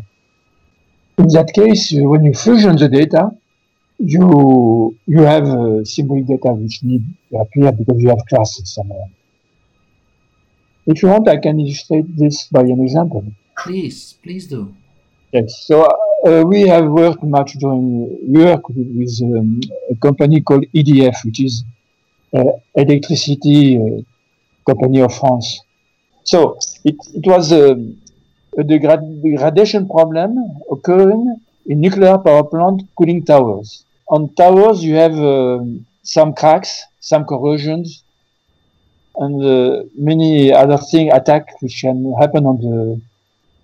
In 1.19 1.29
that 1.29 1.53
case, 1.55 1.93
when 1.93 2.25
you 2.25 2.35
fusion 2.35 2.77
the 2.77 2.89
data, 2.89 3.31
you 3.99 4.97
you 5.07 5.23
have 5.23 5.47
uh, 5.47 5.85
symbolic 5.85 6.27
data 6.27 6.53
which 6.53 6.83
need 6.83 7.05
to 7.29 7.37
appear 7.39 7.71
because 7.71 8.01
you 8.01 8.09
have 8.09 8.25
classes 8.29 8.75
somewhere. 8.75 9.11
If 10.87 11.03
you 11.03 11.09
want, 11.11 11.29
I 11.29 11.37
can 11.37 11.61
illustrate 11.61 12.17
this 12.17 12.49
by 12.49 12.63
an 12.63 12.81
example. 12.81 13.25
Please, 13.59 14.15
please 14.23 14.47
do. 14.47 14.75
Yes. 15.33 15.67
So 15.67 15.87
uh, 16.27 16.43
we 16.47 16.67
have 16.67 16.87
worked 16.87 17.23
much 17.23 17.53
during 17.53 18.33
work 18.33 18.69
with, 18.71 18.89
with 18.97 19.21
um, 19.23 19.61
a 19.91 19.95
company 19.97 20.41
called 20.41 20.65
EDF, 20.75 21.25
which 21.25 21.41
is 21.41 21.63
uh, 21.63 21.80
electricity 22.75 23.79
uh, 23.79 24.03
company 24.67 25.01
of 25.01 25.15
France. 25.15 25.61
So 26.25 26.59
it, 26.85 26.97
it 27.15 27.27
was 27.27 27.53
a, 27.53 27.77
a 28.59 28.65
degrad 28.65 29.01
degradation 29.23 29.89
problem 29.89 30.37
occurring 30.71 31.41
in 31.67 31.81
nuclear 31.81 32.19
power 32.19 32.45
plant 32.45 32.83
cooling 32.97 33.25
towers. 33.25 33.85
On 34.09 34.33
towers, 34.35 34.83
you 34.83 34.95
have 34.95 35.19
uh, 35.19 35.61
some 36.03 36.35
cracks, 36.35 36.85
some 37.01 37.25
corrosions, 37.25 38.03
and 39.17 39.45
uh, 39.45 39.83
many 39.95 40.53
other 40.53 40.79
things 40.79 41.13
attack 41.13 41.61
which 41.61 41.81
can 41.81 42.15
happen 42.21 42.47
on 42.47 42.57
the 42.61 43.01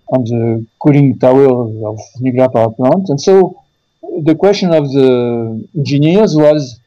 on 0.09 0.23
the 0.25 0.67
cooling 0.79 1.19
tower 1.19 1.47
of 1.91 1.99
nuclear 2.21 2.49
power 2.49 2.71
plant. 2.71 3.09
And 3.09 3.21
so 3.21 3.63
the 4.23 4.37
question 4.37 4.73
of 4.73 4.93
the 4.93 5.67
engineers 5.77 6.37
was, 6.37 6.79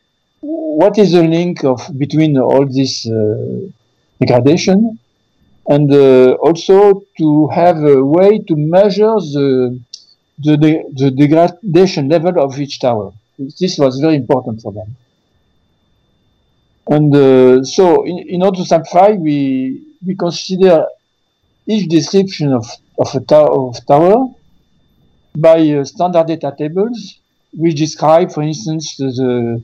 what 0.79 0.97
is 0.97 1.11
the 1.11 1.23
link 1.37 1.65
of 1.65 1.79
between 1.97 2.37
all 2.37 2.65
this 2.65 2.93
uh, 3.05 3.15
degradation 4.21 4.97
and 5.67 5.91
uh, 5.91 6.31
also 6.47 7.03
to 7.17 7.47
have 7.59 7.77
a 7.83 7.97
way 8.15 8.39
to 8.47 8.55
measure 8.55 9.15
the, 9.35 9.77
the, 10.45 10.53
the, 10.63 10.71
the 11.01 11.11
degradation 11.11 12.07
level 12.07 12.39
of 12.45 12.57
each 12.63 12.79
tower. 12.79 13.11
This 13.59 13.77
was 13.77 13.99
very 13.99 14.15
important 14.15 14.61
for 14.61 14.71
them. 14.71 14.95
And 16.87 17.13
uh, 17.13 17.63
so, 17.63 18.03
in, 18.05 18.17
in, 18.35 18.41
order 18.41 18.57
to 18.59 18.65
simplify, 18.65 19.09
we 19.11 19.81
we 20.05 20.15
consider 20.15 20.85
each 21.67 21.87
description 21.89 22.53
of 22.53 22.65
of 22.97 23.09
a 23.13 23.35
of 23.35 23.85
tower 23.85 24.33
by 25.35 25.59
uh, 25.59 25.83
standard 25.83 26.27
data 26.27 26.51
tables, 26.57 27.19
which 27.53 27.75
describe, 27.75 28.31
for 28.31 28.43
instance, 28.43 28.95
the 28.97 29.61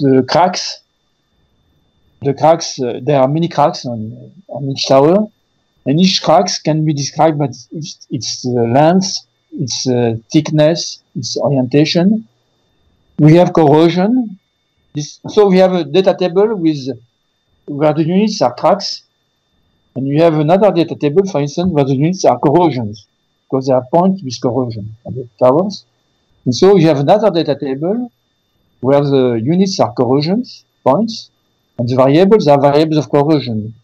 the 0.00 0.24
cracks. 0.28 0.80
The 2.22 2.34
cracks. 2.34 2.80
Uh, 2.80 3.00
there 3.02 3.20
are 3.20 3.28
many 3.28 3.48
cracks 3.48 3.84
on 3.84 4.32
on 4.48 4.70
each 4.70 4.86
tower, 4.88 5.26
and 5.86 6.00
each 6.00 6.22
cracks 6.22 6.58
can 6.58 6.84
be 6.84 6.92
described 6.92 7.38
by 7.38 7.48
its, 7.72 8.06
its 8.10 8.46
uh, 8.46 8.50
length, 8.50 9.08
its 9.52 9.88
uh, 9.88 10.14
thickness, 10.32 11.02
its 11.14 11.36
orientation. 11.36 12.26
We 13.18 13.34
have 13.36 13.52
corrosion, 13.52 14.38
this, 14.94 15.20
so 15.28 15.48
we 15.48 15.58
have 15.58 15.72
a 15.72 15.84
data 15.84 16.16
table 16.18 16.54
with 16.56 16.88
where 17.66 17.94
the 17.94 18.04
units 18.04 18.40
are 18.42 18.54
cracks, 18.54 19.02
and 19.94 20.06
we 20.06 20.18
have 20.18 20.34
another 20.34 20.70
data 20.72 20.94
table, 20.94 21.26
for 21.26 21.40
instance, 21.40 21.72
where 21.72 21.84
the 21.84 21.94
units 21.94 22.24
are 22.24 22.38
corrosions, 22.38 23.06
because 23.44 23.66
they 23.66 23.72
are 23.74 23.84
points 23.92 24.22
with 24.22 24.40
corrosion 24.40 24.94
on 25.04 25.14
the 25.14 25.28
towers. 25.38 25.84
And 26.44 26.54
so 26.54 26.74
we 26.74 26.84
have 26.84 26.98
another 26.98 27.30
data 27.30 27.56
table 27.58 28.10
where 28.80 29.00
the 29.00 29.40
units 29.42 29.80
are 29.80 29.92
corrosion 29.92 30.44
points, 30.84 31.30
and 31.78 31.88
the 31.88 31.96
variables 31.96 32.46
are 32.48 32.60
variables 32.60 32.98
of 32.98 33.10
corrosion. 33.10 33.74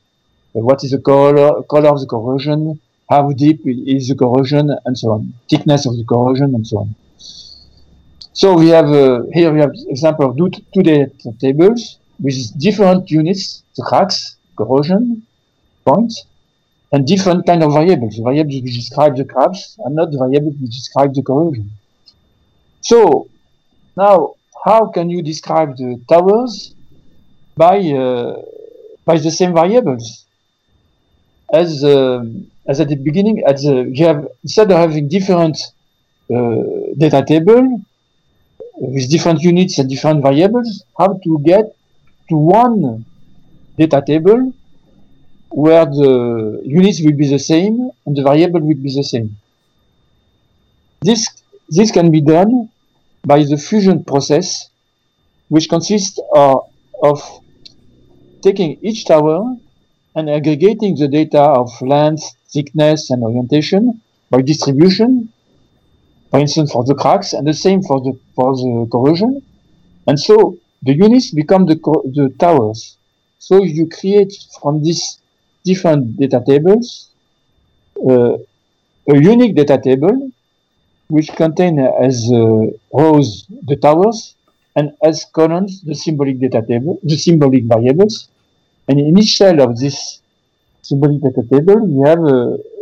What 0.52 0.84
is 0.84 0.90
the 0.90 0.99
color, 0.99 1.62
color 1.62 1.88
of 1.88 2.00
the 2.00 2.06
corrosion, 2.06 2.80
how 3.08 3.30
deep 3.32 3.61
is 3.66 4.08
the 4.08 4.14
corrosion, 4.14 4.70
and 4.84 4.96
so 4.96 5.12
on, 5.12 5.34
thickness 5.49 5.87
of 5.87 5.96
the 5.96 6.04
corrosion, 6.04 6.54
and 6.54 6.66
so 6.66 6.78
on. 6.78 6.94
So 8.34 8.56
we 8.56 8.68
have 8.68 8.90
uh, 8.90 9.25
here 9.32 9.52
we 9.52 9.61
have 9.61 9.72
example 9.88 10.30
of 10.30 10.37
two, 10.37 10.50
two 10.72 10.82
data 10.82 11.32
tables 11.38 11.99
with 12.18 12.37
different 12.58 13.11
units, 13.11 13.62
the 13.76 13.82
cracks, 13.82 14.37
corrosion, 14.56 15.22
points, 15.84 16.25
and 16.92 17.06
different 17.06 17.46
kind 17.46 17.62
of 17.62 17.72
variables. 17.72 18.16
The 18.16 18.22
variables 18.22 18.62
which 18.62 18.75
describe 18.75 19.16
the 19.16 19.25
cracks 19.25 19.76
are 19.84 19.90
not 19.90 20.12
the 20.12 20.18
variables 20.18 20.54
which 20.61 20.70
describe 20.70 21.14
the 21.14 21.22
corrosion. 21.22 21.70
So 22.80 23.28
now, 23.96 24.34
how 24.64 24.87
can 24.87 25.11
you 25.11 25.23
describe 25.23 25.76
the 25.76 26.00
towers 26.09 26.75
by 27.57 27.78
uh, 27.78 28.42
by 29.04 29.19
the 29.19 29.31
same 29.31 29.52
variables 29.54 30.26
as 31.52 31.85
uh, 31.85 32.25
as 32.66 32.81
at 32.81 32.88
the 32.88 32.97
beginning? 32.97 33.42
At 33.47 33.57
the 33.57 33.90
you 33.92 34.07
have 34.07 34.26
instead 34.42 34.71
of 34.71 34.78
having 34.78 35.09
different 35.09 35.59
uh, 36.31 36.62
data 36.97 37.25
table 37.26 37.83
with 38.78 39.11
different 39.11 39.40
units 39.42 39.78
and 39.78 39.88
different 39.88 40.23
variables, 40.23 40.85
how 40.99 41.21
to 41.25 41.38
get 41.45 41.64
to 42.28 42.37
one 42.37 43.04
data 43.78 44.02
table 44.07 44.52
where 45.50 45.85
the 45.85 46.62
units 46.64 47.00
will 47.00 47.16
be 47.16 47.28
the 47.28 47.38
same 47.38 47.90
and 48.07 48.16
the 48.16 48.23
variable 48.23 48.61
will 48.61 48.75
be 48.75 48.95
the 48.95 49.04
same. 49.04 49.37
This, 51.02 51.26
this 51.69 51.90
can 51.90 52.11
be 52.11 52.21
done 52.21 52.71
by 53.25 53.45
the 53.45 53.57
fusion 53.57 54.05
process, 54.05 54.69
which 55.49 55.69
consists 55.69 56.19
of, 56.35 56.71
of 57.02 57.23
taking 58.43 58.79
each 58.83 59.05
tower 59.05 59.57
and 60.14 60.29
aggregating 60.29 60.97
the 60.97 61.09
data 61.09 61.41
of 61.41 61.71
length, 61.81 62.25
thickness, 62.52 63.11
and 63.11 63.23
orientation 63.23 64.00
by 64.31 64.43
distribution 64.43 65.33
for 66.33 66.41
instance, 66.41 66.73
for 66.73 66.83
the 66.83 66.95
cracks, 66.95 67.35
and 67.35 67.47
the 67.47 67.52
same 67.52 67.83
for 67.83 68.00
the 68.00 68.19
for 68.35 68.57
the 68.57 68.88
corrosion. 68.91 69.43
And 70.07 70.19
so 70.19 70.57
the 70.81 70.95
units 70.95 71.31
become 71.31 71.67
the 71.67 71.76
the 72.17 72.35
towers. 72.38 72.97
So 73.38 73.62
you 73.62 73.87
create 73.87 74.33
from 74.59 74.83
these 74.83 75.21
different 75.62 76.17
data 76.17 76.43
tables 76.45 77.11
uh, 78.09 78.38
a 79.12 79.17
unique 79.33 79.55
data 79.55 79.79
table 79.79 80.31
which 81.14 81.28
contain 81.42 81.78
as 81.78 82.16
uh, 82.33 82.66
rows 83.00 83.28
the 83.71 83.76
towers 83.76 84.35
and 84.76 84.87
as 85.09 85.26
columns 85.38 85.83
the 85.83 85.95
symbolic 85.95 86.40
data 86.40 86.62
table, 86.66 86.99
the 87.02 87.16
symbolic 87.16 87.64
variables. 87.64 88.28
And 88.88 88.99
in 88.99 89.19
each 89.19 89.37
cell 89.37 89.61
of 89.61 89.78
this 89.78 89.97
symbolic 90.81 91.21
data 91.26 91.42
table, 91.52 91.78
you 91.95 92.02
have 92.11 92.23
a, 92.37 92.38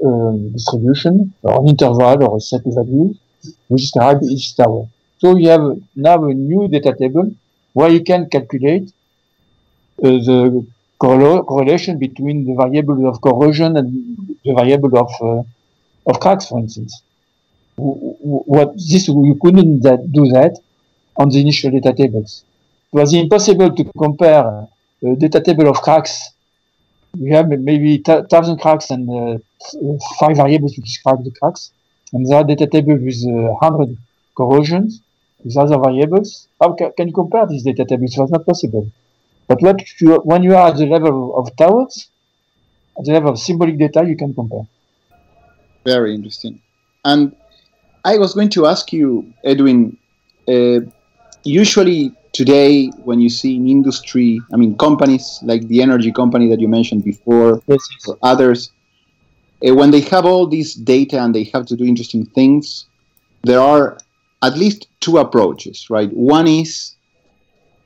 a 0.09 0.39
distribution 0.57 1.35
or 1.43 1.61
an 1.61 1.69
interval 1.69 2.19
or 2.29 2.37
a 2.37 2.41
set 2.41 2.65
of 2.67 2.75
values 2.75 3.19
which 3.69 3.83
describe 3.83 4.23
each 4.23 4.57
tower. 4.57 4.87
So 5.19 5.37
you 5.37 5.49
have 5.49 5.67
now 5.97 6.25
a 6.25 6.33
new 6.33 6.69
data 6.69 6.95
table 6.97 7.35
where 7.73 7.91
you 7.91 8.03
can 8.11 8.29
calculate 8.31 8.93
uh, 10.05 10.09
the 10.29 10.67
correlation 10.99 11.99
between 11.99 12.47
the 12.47 12.55
variable 12.55 13.09
of 13.09 13.21
corrosion 13.21 13.77
and 13.77 13.89
the 14.45 14.55
variable 14.55 14.97
of 15.05 15.11
uh, 15.21 15.43
of 16.07 16.21
cracks, 16.21 16.47
for 16.49 16.59
instance. 16.59 17.03
What 17.81 18.75
this 18.75 19.09
you 19.09 19.39
couldn't 19.41 19.81
that, 19.83 20.13
do 20.13 20.29
that 20.29 20.59
on 21.17 21.31
the 21.31 21.41
initial 21.41 21.71
data 21.71 21.93
tables. 21.93 22.45
It 22.93 22.97
was 22.97 23.15
impossible 23.15 23.75
to 23.75 23.85
compare 23.99 24.45
a 25.03 25.17
data 25.17 25.41
table 25.41 25.69
of 25.69 25.77
cracks. 25.77 26.31
We 27.19 27.31
have 27.31 27.49
maybe 27.49 27.99
thousand 27.99 28.59
cracks 28.59 28.91
and 28.91 29.09
uh, 29.11 29.39
five 30.19 30.37
variables 30.37 30.75
to 30.75 30.81
describe 30.81 31.25
the 31.25 31.31
cracks 31.31 31.73
and 32.13 32.33
are 32.33 32.45
data 32.45 32.67
table 32.67 32.97
with 32.97 33.25
uh, 33.27 33.55
100 33.61 33.97
corrosions 34.37 35.01
with 35.45 35.57
other 35.57 35.79
variables. 35.79 36.49
How 36.61 36.75
ca 36.75 36.91
can 36.97 37.09
you 37.09 37.15
compare 37.15 37.47
these 37.47 37.63
data 37.63 37.85
tables? 37.85 38.17
It 38.17 38.21
was 38.21 38.31
not 38.31 38.47
possible. 38.47 38.91
But 39.49 39.63
what 39.63 39.79
you, 40.01 40.17
when 40.25 40.43
you 40.43 40.55
are 40.55 40.69
at 40.69 40.77
the 40.77 40.87
level 40.87 41.37
of 41.37 41.57
towers, 41.57 42.09
at 42.99 43.05
the 43.05 43.13
level 43.13 43.31
of 43.31 43.39
symbolic 43.39 43.79
data, 43.79 44.05
you 44.07 44.17
can 44.17 44.35
compare. 44.35 44.67
Very 45.85 46.15
interesting. 46.15 46.61
And 47.05 47.35
I 48.05 48.19
was 48.19 48.35
going 48.35 48.49
to 48.51 48.67
ask 48.67 48.93
you, 48.93 49.33
Edwin, 49.45 49.97
uh, 50.49 50.81
usually 51.45 52.13
today 52.33 52.89
when 53.05 53.21
you 53.21 53.29
see 53.29 53.57
in 53.57 53.69
industry, 53.69 54.41
I 54.53 54.57
mean 54.57 54.77
companies 54.79 55.41
like 55.43 55.67
the 55.69 55.83
energy 55.83 56.13
company 56.13 56.49
that 56.49 56.61
you 56.61 56.69
mentioned 56.69 57.05
before, 57.05 57.63
yes, 57.67 57.87
yes. 57.91 58.09
or 58.09 58.19
others, 58.23 58.71
uh, 59.67 59.75
when 59.75 59.91
they 59.91 60.01
have 60.01 60.25
all 60.25 60.47
this 60.47 60.75
data 60.75 61.23
and 61.23 61.35
they 61.35 61.45
have 61.53 61.67
to 61.67 61.77
do 61.77 61.85
interesting 61.85 62.25
things, 62.25 62.87
there 63.43 63.61
are 63.61 63.99
at 64.43 64.57
least 64.57 64.89
two 65.01 65.19
approaches, 65.19 65.91
right? 65.91 66.11
One 66.13 66.47
is 66.47 66.97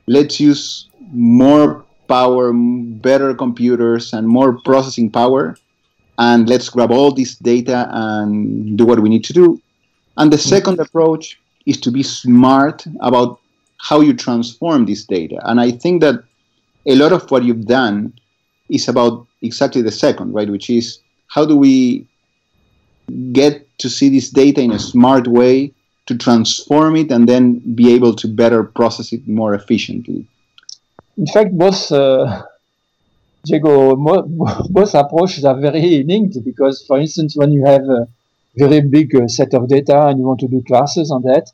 let's 0.07 0.39
use 0.39 0.87
more 1.11 1.83
power, 2.07 2.53
better 2.53 3.33
computers, 3.33 4.13
and 4.13 4.27
more 4.27 4.59
processing 4.61 5.09
power, 5.09 5.57
and 6.17 6.47
let's 6.47 6.69
grab 6.69 6.91
all 6.91 7.11
this 7.11 7.35
data 7.35 7.89
and 7.91 8.77
do 8.77 8.85
what 8.85 8.99
we 8.99 9.09
need 9.09 9.23
to 9.25 9.33
do. 9.33 9.61
And 10.17 10.31
the 10.31 10.37
second 10.37 10.79
approach 10.79 11.39
is 11.65 11.79
to 11.81 11.91
be 11.91 12.03
smart 12.03 12.85
about 13.01 13.39
how 13.77 14.01
you 14.01 14.13
transform 14.13 14.85
this 14.85 15.03
data. 15.05 15.39
And 15.43 15.59
I 15.59 15.71
think 15.71 16.01
that 16.01 16.23
a 16.85 16.95
lot 16.95 17.11
of 17.11 17.29
what 17.31 17.43
you've 17.43 17.65
done 17.65 18.13
is 18.69 18.87
about 18.87 19.27
exactly 19.41 19.81
the 19.81 19.91
second, 19.91 20.33
right? 20.33 20.49
Which 20.49 20.69
is 20.69 20.99
how 21.27 21.45
do 21.45 21.57
we 21.57 22.07
get 23.31 23.67
to 23.79 23.89
see 23.89 24.09
this 24.09 24.29
data 24.29 24.61
in 24.61 24.71
a 24.71 24.79
smart 24.79 25.27
way 25.27 25.73
to 26.07 26.17
transform 26.17 26.95
it 26.95 27.11
and 27.11 27.27
then 27.27 27.59
be 27.75 27.93
able 27.93 28.15
to 28.15 28.27
better 28.27 28.63
process 28.63 29.11
it 29.11 29.27
more 29.27 29.53
efficiently? 29.53 30.25
In 31.17 31.27
fact, 31.27 31.57
both 31.57 31.91
uh, 31.91 32.43
Diego, 33.45 33.95
both 34.69 34.93
approaches 34.93 35.45
are 35.45 35.59
very 35.59 36.03
linked 36.03 36.43
because, 36.43 36.85
for 36.87 36.99
instance, 36.99 37.35
when 37.35 37.51
you 37.51 37.65
have 37.65 37.83
a 37.83 38.07
very 38.57 38.81
big 38.81 39.15
uh, 39.15 39.27
set 39.27 39.53
of 39.53 39.67
data 39.67 40.07
and 40.07 40.19
you 40.19 40.25
want 40.25 40.39
to 40.39 40.47
do 40.47 40.63
classes 40.63 41.11
on 41.11 41.21
that, 41.23 41.51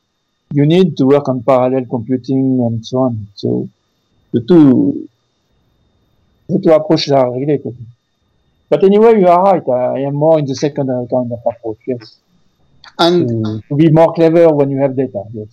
you 0.54 0.66
need 0.66 0.98
to 0.98 1.06
work 1.06 1.28
on 1.30 1.44
parallel 1.44 1.86
computing 1.86 2.62
and 2.66 2.86
so 2.86 2.98
on. 3.00 3.28
So 3.36 3.70
the 4.34 4.42
two 4.42 5.08
the 6.50 6.60
two 6.60 6.72
approaches 6.74 7.12
are 7.12 7.32
related. 7.32 7.76
But 8.70 8.84
anyway, 8.84 9.20
you 9.20 9.28
are 9.28 9.44
right. 9.44 9.96
I 9.96 10.00
am 10.02 10.16
more 10.16 10.40
in 10.40 10.46
the 10.46 10.56
second 10.56 10.88
kind 10.88 11.32
of 11.32 11.40
approach. 11.46 11.80
Yes. 11.86 12.18
And 13.00 13.28
to, 13.28 13.62
to, 13.68 13.76
be 13.76 13.90
more 13.90 14.14
clever 14.14 14.50
when 14.50 14.70
you 14.70 14.78
have 14.82 14.96
data. 14.96 15.24
Yes. 15.34 15.48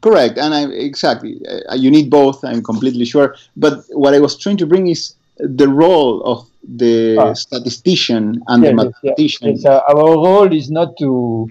Correct, 0.00 0.38
and 0.38 0.52
I 0.52 0.64
exactly. 0.66 1.40
Uh, 1.46 1.74
you 1.74 1.90
need 1.90 2.10
both. 2.10 2.44
I'm 2.44 2.62
completely 2.62 3.04
sure. 3.04 3.36
But 3.56 3.84
what 3.90 4.14
I 4.14 4.18
was 4.18 4.36
trying 4.36 4.56
to 4.58 4.66
bring 4.66 4.88
is 4.88 5.14
the 5.38 5.68
role 5.68 6.22
of 6.24 6.48
the 6.62 7.16
ah. 7.18 7.32
statistician 7.34 8.42
and 8.46 8.62
yes, 8.62 8.70
the 8.70 8.76
mathematician. 8.76 9.48
Yes, 9.48 9.62
yes. 9.62 9.66
Uh, 9.66 9.80
our 9.88 10.14
role 10.14 10.52
is 10.52 10.70
not 10.70 10.96
to 10.98 11.48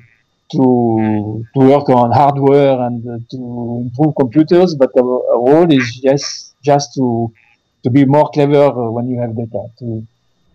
to 0.52 1.45
to 1.54 1.60
work 1.60 1.89
on 1.89 2.12
hardware 2.12 2.80
and 2.82 3.06
uh, 3.08 3.17
to 3.32 3.38
improve 3.86 4.15
computers, 4.15 4.76
but 4.76 4.89
our, 4.97 5.19
our 5.34 5.54
role 5.54 5.71
is 5.71 6.00
just 6.04 6.56
just 6.63 6.93
to 6.95 7.32
to 7.84 7.89
be 7.89 8.06
more 8.06 8.30
clever 8.32 8.91
when 8.91 9.10
you 9.10 9.19
have 9.19 9.36
data 9.36 9.67
to 9.80 10.06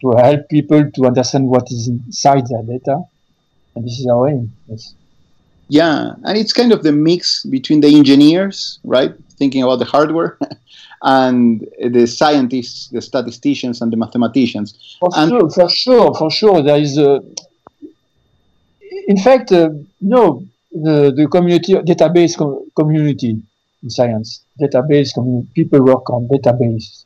to 0.02 0.10
help 0.18 0.48
people 0.48 0.90
to 0.90 1.06
understand 1.06 1.48
what 1.48 1.70
is 1.70 1.88
inside 1.88 2.46
their 2.48 2.62
data. 2.62 3.02
And 3.74 3.84
this 3.84 3.98
is 3.98 4.06
our 4.06 4.28
aim. 4.28 4.52
Yes. 4.68 4.94
Yeah, 5.68 6.14
and 6.24 6.38
it's 6.38 6.52
kind 6.52 6.72
of 6.72 6.82
the 6.84 6.92
mix 6.92 7.44
between 7.44 7.80
the 7.80 7.88
engineers, 7.88 8.78
right, 8.84 9.12
thinking 9.36 9.64
about 9.64 9.80
the 9.80 9.84
hardware, 9.84 10.38
and 11.02 11.66
the 11.78 12.06
scientists, 12.06 12.88
the 12.88 13.00
statisticians, 13.02 13.80
and 13.80 13.92
the 13.92 13.96
mathematicians. 13.96 14.96
For 15.00 15.10
and 15.16 15.30
sure, 15.30 15.50
for 15.50 15.68
sure, 15.68 16.14
for 16.14 16.30
sure, 16.30 16.62
there 16.62 16.78
is 16.78 16.98
a. 16.98 17.20
In 19.08 19.18
fact, 19.18 19.52
uh, 19.52 19.70
no, 20.00 20.44
the 20.72 21.12
the 21.14 21.28
community 21.28 21.74
database 21.74 22.36
com 22.36 22.70
community 22.74 23.40
in 23.82 23.90
science, 23.90 24.42
database 24.60 25.14
community, 25.14 25.48
people 25.54 25.84
work 25.84 26.10
on 26.10 26.28
database 26.28 27.04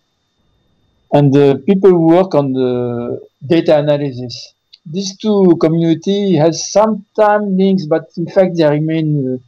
and 1.12 1.33
the 1.33 1.62
people 1.66 1.90
who 1.90 2.07
work 2.07 2.35
on 2.35 2.53
the 2.53 3.20
data 3.46 3.79
analysis. 3.79 4.55
These 4.87 5.16
two 5.18 5.57
community 5.61 6.37
has 6.37 6.70
sometimes 6.70 7.46
links, 7.57 7.87
but 7.87 8.05
in 8.16 8.26
fact 8.26 8.57
they 8.57 8.68
remain 8.68 9.40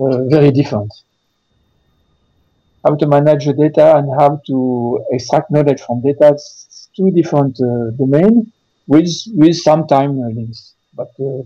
uh, 0.00 0.04
uh, 0.04 0.24
very 0.28 0.50
different. 0.50 0.92
How 2.86 2.94
to 2.94 3.06
manage 3.06 3.46
the 3.46 3.52
data 3.52 3.96
and 3.96 4.08
how 4.18 4.40
to 4.46 5.04
extract 5.10 5.50
knowledge 5.50 5.80
from 5.80 6.02
data. 6.02 6.32
It's 6.34 6.88
two 6.96 7.10
different 7.10 7.60
uh, 7.60 7.90
domains 7.98 8.46
with 8.86 9.10
with 9.34 9.56
some 9.56 9.86
time 9.86 10.18
links, 10.20 10.74
but 10.94 11.10
uh, 11.20 11.42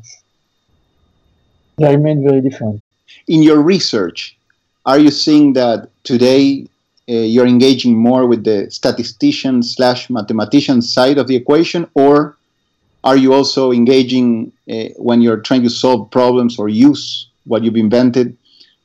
they 1.78 1.96
remain 1.96 2.22
very 2.22 2.40
different. 2.40 2.82
In 3.26 3.42
your 3.42 3.62
research, 3.62 4.36
are 4.84 4.98
you 4.98 5.10
seeing 5.10 5.54
that 5.54 5.88
today 6.04 6.66
uh, 7.08 7.12
you're 7.12 7.46
engaging 7.46 7.96
more 7.96 8.26
with 8.26 8.44
the 8.44 8.70
statistician 8.70 9.62
slash 9.62 10.10
mathematician 10.10 10.82
side 10.82 11.18
of 11.18 11.26
the 11.26 11.36
equation, 11.36 11.88
or 11.94 12.36
are 13.02 13.16
you 13.16 13.32
also 13.32 13.72
engaging 13.72 14.52
uh, 14.70 14.74
when 14.96 15.22
you're 15.22 15.40
trying 15.40 15.62
to 15.62 15.70
solve 15.70 16.10
problems 16.10 16.58
or 16.58 16.68
use 16.68 17.28
what 17.44 17.64
you've 17.64 17.76
invented? 17.76 18.36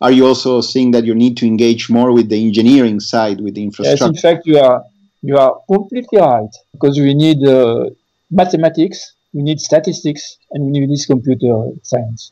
Are 0.02 0.12
you 0.12 0.28
also 0.28 0.62
seeing 0.62 0.92
that 0.92 1.06
you 1.06 1.16
need 1.16 1.38
to 1.38 1.46
engage 1.46 1.90
more 1.90 2.12
with 2.12 2.30
the 2.30 2.42
engineering 2.42 3.00
side, 3.00 3.40
with 3.40 3.56
the 3.56 3.64
infrastructure? 3.64 4.06
Yes, 4.06 4.16
in 4.16 4.22
fact, 4.22 4.46
you 4.46 4.60
are 4.60 4.84
you 5.22 5.38
are 5.38 5.62
completely 5.68 6.20
right 6.20 6.54
because 6.74 7.00
we 7.00 7.14
need 7.14 7.44
uh, 7.48 7.90
mathematics, 8.30 9.14
we 9.34 9.42
need 9.42 9.60
statistics, 9.60 10.38
and 10.52 10.66
we 10.66 10.80
need 10.80 10.90
this 10.90 11.06
computer 11.06 11.72
science. 11.84 12.32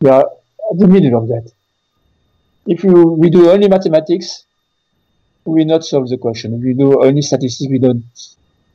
We 0.00 0.10
are 0.10 0.24
at 0.70 0.78
the 0.78 0.88
middle 0.88 1.22
of 1.22 1.28
that. 1.28 1.50
If 2.66 2.84
you, 2.84 2.92
we 3.12 3.30
do 3.30 3.50
only 3.50 3.68
mathematics, 3.68 4.44
we 5.44 5.64
not 5.64 5.84
solve 5.84 6.08
the 6.08 6.18
question. 6.18 6.54
If 6.54 6.62
we 6.62 6.74
do 6.74 7.02
only 7.02 7.22
statistics, 7.22 7.70
we 7.70 7.78
don't. 7.78 8.04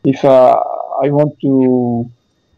If 0.03 0.23
uh, 0.25 0.59
I 1.03 1.09
want 1.09 1.39
to 1.41 2.09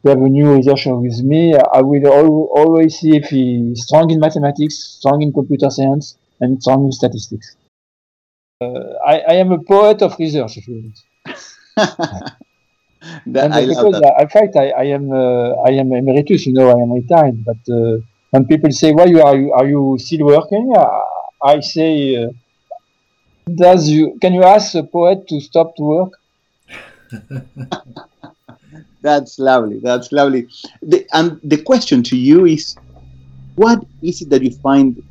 have 0.10 0.22
a 0.22 0.30
new 0.30 0.54
researcher 0.54 0.96
with 0.96 1.22
me, 1.24 1.56
I 1.56 1.82
will 1.82 2.08
al 2.08 2.50
always 2.56 3.00
see 3.00 3.16
if 3.16 3.26
he's 3.30 3.84
strong 3.86 4.12
in 4.12 4.20
mathematics, 4.20 4.76
strong 5.00 5.22
in 5.22 5.34
computer 5.34 5.70
science, 5.70 6.18
and 6.40 6.62
strong 6.62 6.86
in 6.86 6.92
statistics. 6.92 7.56
Uh, 8.62 8.94
I, 9.06 9.20
I, 9.20 9.34
am 9.34 9.52
a 9.52 9.62
poet 9.62 10.02
of 10.02 10.18
research, 10.18 10.58
if 10.58 10.68
you 10.68 10.92
that, 11.76 13.46
and 13.46 13.54
I 13.54 13.66
because 13.66 13.78
love 13.78 14.02
that. 14.02 14.16
I, 14.18 14.22
in 14.24 14.30
fact, 14.30 14.56
I, 14.56 14.70
I 14.70 14.84
am 14.86 15.12
uh, 15.12 15.56
I 15.68 15.72
am 15.72 15.92
emeritus. 15.92 16.46
You 16.46 16.54
know, 16.54 16.70
I 16.70 16.82
am 16.82 16.92
retired. 16.94 17.44
But 17.44 17.58
uh, 17.70 17.98
when 18.32 18.46
people 18.46 18.72
say, 18.72 18.94
"Why 18.94 19.06
you 19.06 19.22
are 19.22 19.36
you 19.36 19.52
are 19.52 19.68
you 19.68 19.98
still 20.00 20.26
working?" 20.28 20.74
I, 20.76 21.02
I 21.44 21.60
say, 21.60 22.16
uh, 22.24 22.30
"Does 23.54 23.90
you 23.90 24.18
can 24.22 24.34
you 24.34 24.44
ask 24.44 24.74
a 24.76 24.84
poet 24.84 25.28
to 25.28 25.42
stop 25.42 25.76
to 25.76 25.84
work?" 25.84 26.14
That's 29.06 29.38
lovely. 29.38 29.80
That's 29.80 30.12
lovely. 30.12 30.48
The, 30.82 31.06
and 31.14 31.40
the 31.44 31.62
question 31.62 32.02
to 32.10 32.18
you 32.18 32.46
is 32.46 32.76
what 33.54 33.80
is 34.02 34.22
it 34.24 34.32
that 34.32 34.42
you 34.42 34.52
find 34.68 35.02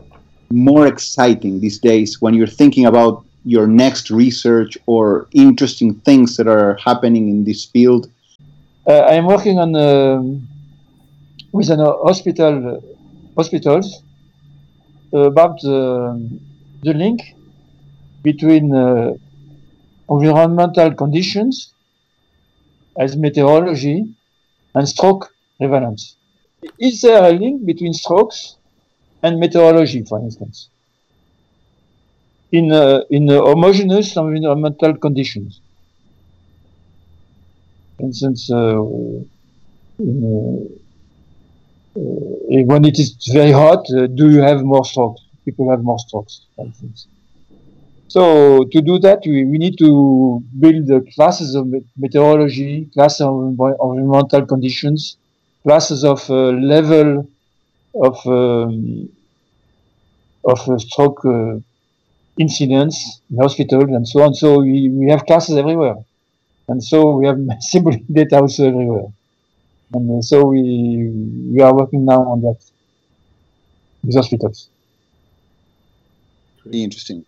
more 0.51 0.85
exciting 0.89 1.61
these 1.61 1.79
days 1.79 2.21
when 2.21 2.35
you're 2.35 2.57
thinking 2.61 2.87
about 2.87 3.25
your 3.45 3.69
next 3.69 4.11
research 4.11 4.77
or 4.87 5.29
interesting 5.33 5.95
things 6.01 6.37
that 6.37 6.49
are 6.49 6.77
happening 6.85 7.29
in 7.29 7.45
this 7.45 7.67
field? 7.67 8.11
Uh, 8.89 9.05
I 9.13 9.15
am 9.21 9.27
working 9.27 9.61
on 9.65 9.71
um 9.77 10.49
with 11.53 11.71
an 11.71 11.79
hospital 12.09 12.83
hospitals 13.37 14.03
about 15.13 15.61
the, 15.63 15.79
the 16.83 16.95
link 16.95 17.21
between 18.25 18.75
uh, 18.75 19.13
environmental 20.11 20.93
conditions 20.95 21.74
as 22.99 23.17
meteorology 23.17 24.07
and 24.75 24.89
stroke 24.89 25.31
prevalence. 25.59 26.17
Is 26.79 27.01
there 27.03 27.23
a 27.25 27.33
link 27.33 27.67
between 27.67 27.93
strokes 27.93 28.57
and 29.23 29.39
meteorology, 29.39 30.05
for 30.05 30.19
instance, 30.21 30.71
in 32.53 32.73
uh, 32.73 33.01
in 33.11 33.31
uh, 33.31 33.41
homogeneous 33.43 34.17
environmental 34.17 34.97
conditions? 34.97 35.61
For 37.97 38.07
instance, 38.07 38.51
uh, 38.51 38.83
in, 39.99 40.79
uh, 41.97 42.63
when 42.71 42.85
it 42.85 42.99
is 42.99 43.17
very 43.33 43.53
hot, 43.53 43.87
uh, 43.91 44.07
do 44.07 44.31
you 44.31 44.41
have 44.43 44.63
more 44.65 44.85
strokes? 44.85 45.23
People 45.45 45.71
have 45.71 45.83
more 45.83 45.99
strokes, 45.99 46.47
for 46.57 46.67
instance. 46.67 47.09
So 48.15 48.63
to 48.71 48.81
do 48.81 49.01
that, 49.01 49.23
we, 49.27 49.45
we 49.45 49.59
need 49.59 49.77
to 49.79 50.41
build 50.61 50.87
the 50.87 51.01
classes 51.17 51.57
of 51.57 51.67
meteorology, 51.97 52.89
classes 52.95 53.23
of 53.23 53.35
environmental 53.43 54.47
conditions, 54.47 55.17
classes 55.65 56.05
of 56.05 56.21
uh, 56.31 56.51
level 56.75 57.29
of 58.09 58.17
um, 58.25 59.09
of 60.45 60.61
uh, 60.69 60.79
stroke 60.79 61.25
uh, 61.25 61.57
incidents 62.39 63.21
in 63.33 63.37
hospitals 63.39 63.91
and 63.91 64.07
so 64.07 64.23
on. 64.23 64.33
So 64.33 64.61
we, 64.61 64.91
we 64.91 65.11
have 65.11 65.27
classes 65.27 65.57
everywhere, 65.57 65.97
and 66.69 66.85
so 66.85 67.17
we 67.17 67.27
have 67.27 67.39
simple 67.73 67.97
data 68.13 68.37
also 68.37 68.69
everywhere. 68.69 69.09
And 69.93 70.19
uh, 70.19 70.23
so 70.23 70.47
we 70.47 70.63
we 71.53 71.61
are 71.63 71.75
working 71.75 72.05
now 72.05 72.23
on 72.33 72.43
that 72.43 72.61
with 74.05 74.15
hospitals. 74.15 74.69
Pretty 76.63 76.85
interesting. 76.85 77.25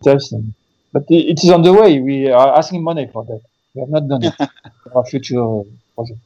Interesting. 0.00 0.54
But 0.92 1.04
it 1.08 1.42
is 1.42 1.50
on 1.50 1.62
the 1.62 1.72
way. 1.72 2.00
We 2.00 2.30
are 2.30 2.56
asking 2.58 2.82
money 2.82 3.08
for 3.12 3.24
that. 3.24 3.40
We 3.74 3.80
have 3.82 3.90
not 3.90 4.08
done 4.08 4.24
it. 4.24 4.34
for 4.82 4.96
our 4.98 5.04
future 5.04 5.62
project. 5.94 6.20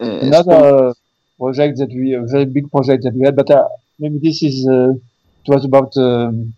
Uh, 0.00 0.18
Another 0.28 0.94
project 1.38 1.78
that 1.78 1.88
we, 1.90 2.14
a 2.14 2.22
very 2.22 2.44
big 2.46 2.70
project 2.70 3.04
that 3.04 3.14
we 3.14 3.24
had, 3.24 3.34
but 3.36 3.50
uh, 3.50 3.68
maybe 3.98 4.18
this 4.18 4.42
is, 4.42 4.66
uh, 4.68 4.90
it 4.92 5.48
was 5.48 5.64
about 5.64 5.96
um, 5.96 6.54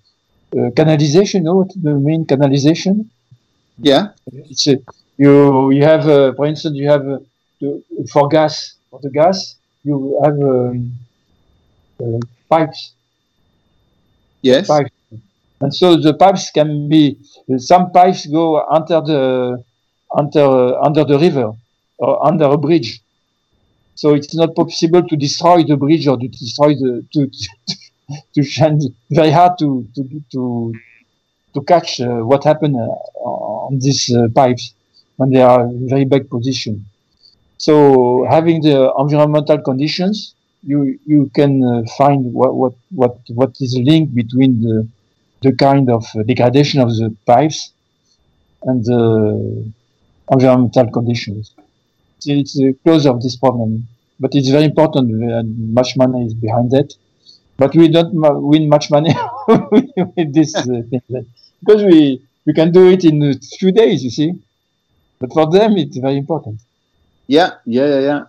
uh, 0.52 0.70
canalization, 0.70 1.40
you 1.40 1.44
know 1.44 1.56
what 1.56 1.70
the 1.82 1.94
main 1.94 2.24
canalization? 2.26 3.08
yeah. 3.78 4.08
It's 4.32 4.66
a, 4.66 4.76
you, 5.16 5.70
you 5.72 5.82
have, 5.84 6.06
uh, 6.08 6.32
for 6.34 6.46
instance, 6.46 6.76
you 6.76 6.88
have, 6.88 7.06
uh, 7.08 7.18
for 8.12 8.28
gas, 8.28 8.74
for 8.90 9.00
the 9.00 9.10
gas, 9.10 9.56
you 9.84 10.20
have 10.24 10.38
um, 10.40 10.92
uh, 12.00 12.18
pipes 12.50 12.92
Yes. 14.42 14.68
pipes. 14.68 14.90
And 15.60 15.74
so 15.74 15.96
the 15.96 16.14
pipes 16.14 16.50
can 16.50 16.88
be 16.88 17.18
some 17.58 17.90
pipes 17.90 18.26
go 18.26 18.64
under 18.66 19.00
the 19.00 19.64
under 20.16 20.78
under 20.84 21.04
the 21.04 21.18
river 21.18 21.52
or 21.98 22.26
under 22.26 22.44
a 22.44 22.56
bridge. 22.56 23.00
So 23.94 24.14
it's 24.14 24.34
not 24.34 24.54
possible 24.54 25.02
to 25.02 25.16
destroy 25.16 25.64
the 25.64 25.76
bridge 25.76 26.06
or 26.06 26.16
to 26.16 26.28
destroy 26.28 26.74
the 26.74 27.04
to 27.12 27.30
to 28.34 28.42
change. 28.44 28.84
Very 29.10 29.30
hard 29.30 29.58
to 29.58 29.86
to 29.96 30.22
to 30.32 30.72
to 31.54 31.62
catch 31.62 32.00
uh, 32.00 32.20
what 32.30 32.44
happened 32.44 32.76
uh, 32.76 33.26
on 33.68 33.78
these 33.80 34.14
uh, 34.14 34.28
pipes 34.34 34.74
when 35.16 35.30
they 35.30 35.42
are 35.42 35.62
in 35.64 35.88
very 35.88 36.04
bad 36.04 36.30
position. 36.30 36.86
So 37.58 38.24
having 38.30 38.62
the 38.62 38.92
environmental 38.96 39.58
conditions, 39.58 40.34
you 40.62 40.98
you 41.04 41.30
can 41.34 41.64
uh, 41.64 41.82
find 41.96 42.32
what 42.32 42.54
what 42.54 42.74
what 42.90 43.18
what 43.34 43.56
is 43.60 43.72
the 43.72 43.82
link 43.82 44.14
between 44.14 44.62
the 44.62 44.86
the 45.42 45.52
kind 45.52 45.90
of 45.90 46.04
uh, 46.14 46.22
degradation 46.22 46.80
of 46.80 46.90
the 46.90 47.14
pipes 47.26 47.72
and 48.64 48.84
the 48.84 49.72
environmental 50.30 50.90
conditions. 50.90 51.54
It's 52.24 52.54
the 52.54 52.74
cause 52.84 53.06
of 53.06 53.22
this 53.22 53.36
problem, 53.36 53.86
but 54.18 54.34
it's 54.34 54.48
very 54.48 54.64
important 54.64 55.10
and 55.22 55.74
much 55.74 55.96
money 55.96 56.26
is 56.26 56.34
behind 56.34 56.70
that. 56.72 56.92
But 57.56 57.74
we 57.74 57.88
don't 57.88 58.12
win 58.12 58.68
much 58.68 58.90
money 58.90 59.14
with 59.48 60.32
this 60.32 60.54
uh, 60.54 60.64
thing 60.64 61.26
because 61.60 61.82
we 61.82 62.22
we 62.46 62.52
can 62.54 62.72
do 62.72 62.88
it 62.88 63.04
in 63.04 63.22
a 63.22 63.34
few 63.58 63.72
days, 63.72 64.02
you 64.02 64.10
see. 64.10 64.32
But 65.18 65.32
for 65.32 65.50
them, 65.50 65.76
it's 65.76 65.96
very 65.96 66.16
important. 66.16 66.60
Yeah, 67.26 67.50
yeah, 67.66 67.86
yeah, 67.86 68.00
yeah. 68.00 68.24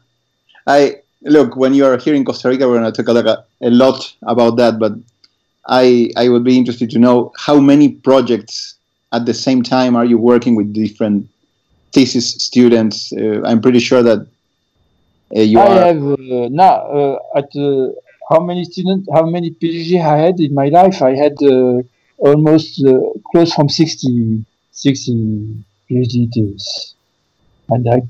I 0.67 0.97
look 1.21 1.55
when 1.55 1.73
you're 1.73 1.97
here 1.97 2.15
in 2.15 2.25
Costa 2.25 2.49
Rica, 2.49 2.67
we're 2.67 2.79
going 2.79 2.91
to 2.91 3.03
talk 3.03 3.45
a 3.61 3.69
lot 3.69 4.13
about 4.23 4.57
that. 4.57 4.79
But 4.79 4.93
I 5.69 6.09
I 6.17 6.29
would 6.29 6.43
be 6.43 6.57
interested 6.57 6.89
to 6.91 6.99
know 6.99 7.31
how 7.37 7.59
many 7.59 7.89
projects 7.89 8.75
at 9.13 9.25
the 9.25 9.33
same 9.33 9.63
time 9.63 9.95
are 9.95 10.05
you 10.05 10.17
working 10.17 10.55
with 10.55 10.73
different 10.73 11.27
thesis 11.93 12.31
students? 12.31 13.13
Uh, 13.13 13.41
I'm 13.45 13.61
pretty 13.61 13.79
sure 13.79 14.03
that 14.03 14.27
uh, 15.35 15.41
you 15.41 15.59
I 15.59 15.67
are. 15.67 15.85
have 15.85 16.03
uh, 16.03 16.47
now 16.49 16.75
uh, 16.99 17.37
at 17.37 17.49
uh, 17.55 17.89
how 18.29 18.39
many 18.39 18.63
students, 18.63 19.07
how 19.11 19.25
many 19.25 19.49
PhD 19.51 19.99
I 19.99 20.17
had 20.17 20.39
in 20.39 20.53
my 20.53 20.69
life? 20.69 21.01
I 21.01 21.15
had 21.15 21.41
uh, 21.41 21.81
almost 22.17 22.83
uh, 22.85 22.99
close 23.31 23.53
from 23.53 23.69
60, 23.69 24.45
60 24.71 25.63
PhD 25.89 26.31
thesis. 26.31 26.93
And 27.69 27.87
I, 27.89 28.01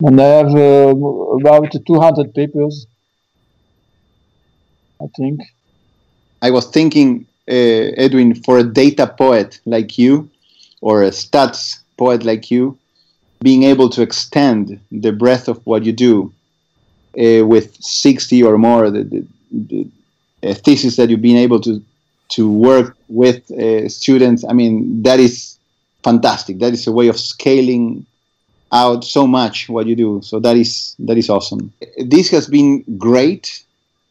and 0.00 0.20
I 0.20 0.24
have 0.24 0.54
uh, 0.54 0.94
about 1.40 1.72
200 1.86 2.34
papers, 2.34 2.86
I 5.00 5.06
think. 5.16 5.40
I 6.46 6.50
was 6.50 6.66
thinking, 6.66 7.26
uh, 7.48 8.04
Edwin, 8.04 8.34
for 8.34 8.58
a 8.58 8.64
data 8.64 9.06
poet 9.06 9.60
like 9.64 9.96
you, 9.96 10.28
or 10.82 11.02
a 11.02 11.10
stats 11.10 11.78
poet 11.96 12.22
like 12.24 12.50
you, 12.50 12.76
being 13.40 13.62
able 13.62 13.88
to 13.90 14.02
extend 14.02 14.78
the 14.92 15.12
breadth 15.12 15.48
of 15.48 15.58
what 15.64 15.84
you 15.84 15.92
do 15.92 16.32
uh, 17.18 17.46
with 17.46 17.68
60 17.82 18.42
or 18.42 18.58
more 18.58 18.90
the, 18.90 19.04
the, 19.04 19.26
the 19.50 20.54
thesis 20.54 20.96
that 20.96 21.08
you've 21.08 21.22
been 21.22 21.44
able 21.46 21.60
to 21.60 21.82
to 22.30 22.50
work 22.50 22.96
with 23.08 23.50
uh, 23.50 23.88
students. 23.88 24.44
I 24.44 24.52
mean, 24.52 25.02
that 25.02 25.20
is 25.20 25.58
fantastic. 26.02 26.58
That 26.58 26.72
is 26.72 26.86
a 26.86 26.92
way 26.92 27.08
of 27.08 27.18
scaling 27.20 28.06
out 28.72 29.04
so 29.04 29.26
much 29.26 29.68
what 29.68 29.86
you 29.86 29.96
do. 29.96 30.20
So 30.22 30.40
that 30.40 30.56
is 30.56 30.96
that 31.00 31.16
is 31.16 31.30
awesome. 31.30 31.72
This 31.98 32.28
has 32.30 32.48
been 32.48 32.82
great, 32.98 33.62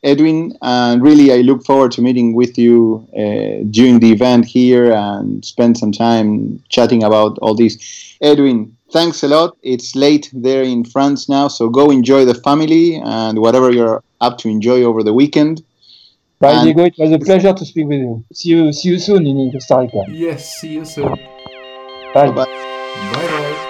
Edwin, 0.04 0.58
and 0.62 1.02
really 1.02 1.32
I 1.32 1.38
look 1.38 1.66
forward 1.66 1.92
to 1.94 2.02
meeting 2.02 2.34
with 2.34 2.58
you 2.58 3.08
uh, 3.18 3.64
during 3.72 4.00
the 4.00 4.12
event 4.12 4.46
here 4.46 4.92
and 4.92 5.44
spend 5.46 5.78
some 5.78 5.92
time 5.92 6.62
chatting 6.70 7.04
about 7.04 7.38
all 7.40 7.56
this. 7.56 8.16
Edwin, 8.22 8.76
thanks 8.92 9.24
a 9.24 9.28
lot. 9.28 9.58
It's 9.64 9.96
late 9.96 10.30
there 10.34 10.64
in 10.64 10.84
France 10.84 11.30
now, 11.30 11.48
so 11.48 11.70
go 11.70 11.90
enjoy 11.90 12.26
the 12.26 12.36
family 12.36 12.96
and 12.96 13.40
whatever 13.40 13.72
you're 13.72 14.04
up 14.20 14.38
to 14.40 14.50
enjoy 14.50 14.84
over 14.84 15.04
the 15.04 15.14
weekend. 15.14 15.64
Bye, 16.40 16.52
And- 16.54 16.64
Diego. 16.66 16.84
It 16.86 16.96
was 16.98 17.12
a 17.12 17.20
pleasure 17.20 17.54
to 17.54 17.66
speak 17.66 17.88
with 17.88 18.00
you. 18.00 18.24
See 18.34 18.50
you, 18.50 18.74
see 18.74 18.90
you 18.90 19.00
soon 19.00 19.26
in 19.26 19.52
Costa 19.52 19.78
Rica. 19.80 20.04
Yes, 20.10 20.56
see 20.60 20.74
you 20.74 20.86
soon. 20.86 21.06
Bye. 22.14 22.28
Bye-bye. 22.28 22.46
Bye 22.46 23.28
bye. 23.28 23.70